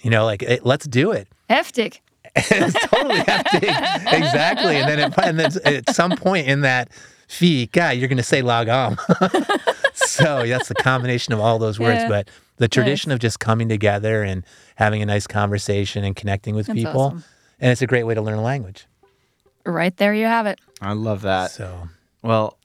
You 0.00 0.10
know, 0.10 0.24
like, 0.24 0.42
eh, 0.42 0.58
let's 0.64 0.86
do 0.86 1.12
it 1.12 1.28
Heftig. 1.48 2.00
it's 2.36 2.86
totally 2.88 3.18
hectic. 3.18 3.62
exactly. 3.64 4.76
And 4.76 4.88
then, 4.88 4.98
it, 4.98 5.14
and 5.22 5.38
then 5.38 5.52
at 5.64 5.94
some 5.94 6.12
point 6.16 6.46
in 6.48 6.62
that 6.62 6.90
fika, 7.28 7.92
you're 7.94 8.08
going 8.08 8.16
to 8.16 8.22
say 8.22 8.42
lagom. 8.42 8.98
so 9.94 10.46
that's 10.46 10.68
the 10.68 10.74
combination 10.74 11.34
of 11.34 11.40
all 11.40 11.58
those 11.58 11.78
words. 11.78 12.02
Yeah. 12.02 12.08
But 12.08 12.28
the 12.56 12.68
tradition 12.68 13.12
of 13.12 13.18
just 13.18 13.40
coming 13.40 13.68
together 13.68 14.22
and 14.22 14.44
having 14.76 15.02
a 15.02 15.06
nice 15.06 15.26
conversation 15.26 16.04
and 16.04 16.16
connecting 16.16 16.54
with 16.54 16.66
That's 16.68 16.78
people. 16.78 17.00
awesome. 17.00 17.24
And 17.60 17.70
it's 17.70 17.82
a 17.82 17.86
great 17.86 18.04
way 18.04 18.14
to 18.14 18.22
learn 18.22 18.38
a 18.38 18.42
language. 18.42 18.86
Right 19.64 19.96
there, 19.96 20.14
you 20.14 20.24
have 20.26 20.46
it. 20.46 20.58
I 20.80 20.92
love 20.94 21.22
that. 21.22 21.50
So 21.52 21.88
Well, 22.22 22.58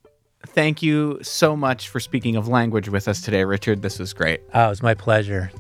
thank 0.48 0.82
you 0.82 1.20
so 1.22 1.56
much 1.56 1.90
for 1.90 2.00
speaking 2.00 2.36
of 2.36 2.48
language 2.48 2.90
with 2.90 3.08
us 3.08 3.22
today, 3.22 3.44
Richard. 3.44 3.82
This 3.82 4.00
was 4.00 4.14
great. 4.14 4.42
oh, 4.54 4.66
it 4.68 4.70
was 4.70 4.82
my 4.82 4.94
pleasure. 4.94 5.52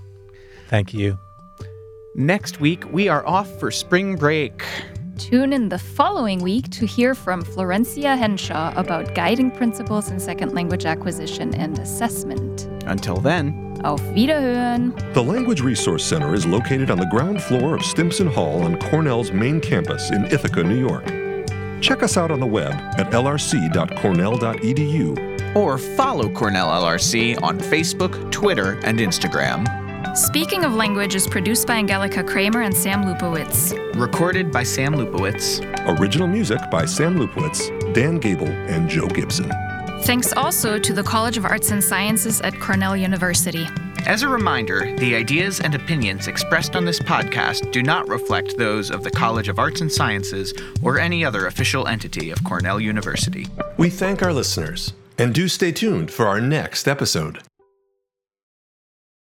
Thank 0.69 0.93
you. 0.93 1.17
Next 2.19 2.59
week, 2.59 2.83
we 2.91 3.09
are 3.09 3.23
off 3.27 3.47
for 3.59 3.69
spring 3.69 4.15
break. 4.15 4.65
Tune 5.19 5.53
in 5.53 5.69
the 5.69 5.77
following 5.77 6.41
week 6.41 6.67
to 6.71 6.87
hear 6.87 7.13
from 7.13 7.43
Florencia 7.43 8.17
Henshaw 8.17 8.73
about 8.75 9.13
guiding 9.13 9.51
principles 9.51 10.09
in 10.09 10.19
second 10.19 10.55
language 10.55 10.85
acquisition 10.85 11.53
and 11.53 11.77
assessment. 11.77 12.67
Until 12.87 13.17
then, 13.17 13.79
Auf 13.83 14.01
Wiederhören! 14.15 15.13
The 15.13 15.21
Language 15.21 15.61
Resource 15.61 16.03
Center 16.03 16.33
is 16.33 16.47
located 16.47 16.89
on 16.89 16.97
the 16.97 17.05
ground 17.05 17.43
floor 17.43 17.75
of 17.75 17.83
Stimson 17.83 18.25
Hall 18.25 18.63
on 18.63 18.79
Cornell's 18.79 19.31
main 19.31 19.61
campus 19.61 20.09
in 20.09 20.25
Ithaca, 20.25 20.63
New 20.63 20.79
York. 20.79 21.05
Check 21.81 22.01
us 22.01 22.17
out 22.17 22.31
on 22.31 22.39
the 22.39 22.47
web 22.47 22.73
at 22.97 23.11
lrc.cornell.edu 23.11 25.55
or 25.55 25.77
follow 25.77 26.29
Cornell 26.31 26.69
LRC 26.69 27.39
on 27.43 27.59
Facebook, 27.59 28.31
Twitter, 28.31 28.79
and 28.83 28.97
Instagram. 28.97 29.76
Speaking 30.17 30.65
of 30.65 30.73
Language 30.73 31.13
is 31.13 31.27
produced 31.27 31.67
by 31.67 31.75
Angelika 31.75 32.23
Kraemer 32.23 32.65
and 32.65 32.75
Sam 32.75 33.03
Lupowitz. 33.03 33.71
Recorded 33.93 34.51
by 34.51 34.63
Sam 34.63 34.95
Lupowitz. 34.95 35.61
Original 35.99 36.27
music 36.27 36.57
by 36.71 36.85
Sam 36.85 37.19
Lupowitz, 37.19 37.69
Dan 37.93 38.17
Gable, 38.17 38.47
and 38.47 38.89
Joe 38.89 39.05
Gibson. 39.05 39.51
Thanks 40.05 40.33
also 40.33 40.79
to 40.79 40.91
the 40.91 41.03
College 41.03 41.37
of 41.37 41.45
Arts 41.45 41.69
and 41.69 41.83
Sciences 41.83 42.41
at 42.41 42.59
Cornell 42.59 42.97
University. 42.97 43.67
As 44.07 44.23
a 44.23 44.27
reminder, 44.27 44.91
the 44.97 45.13
ideas 45.13 45.59
and 45.59 45.75
opinions 45.75 46.27
expressed 46.27 46.75
on 46.75 46.83
this 46.83 46.99
podcast 46.99 47.71
do 47.71 47.83
not 47.83 48.07
reflect 48.07 48.57
those 48.57 48.89
of 48.89 49.03
the 49.03 49.11
College 49.11 49.49
of 49.49 49.59
Arts 49.59 49.81
and 49.81 49.91
Sciences 49.91 50.51
or 50.81 50.97
any 50.97 51.23
other 51.23 51.45
official 51.45 51.85
entity 51.85 52.31
of 52.31 52.43
Cornell 52.43 52.79
University. 52.79 53.45
We 53.77 53.91
thank 53.91 54.23
our 54.23 54.33
listeners 54.33 54.93
and 55.19 55.31
do 55.31 55.47
stay 55.47 55.71
tuned 55.71 56.09
for 56.09 56.25
our 56.25 56.41
next 56.41 56.87
episode. 56.87 57.43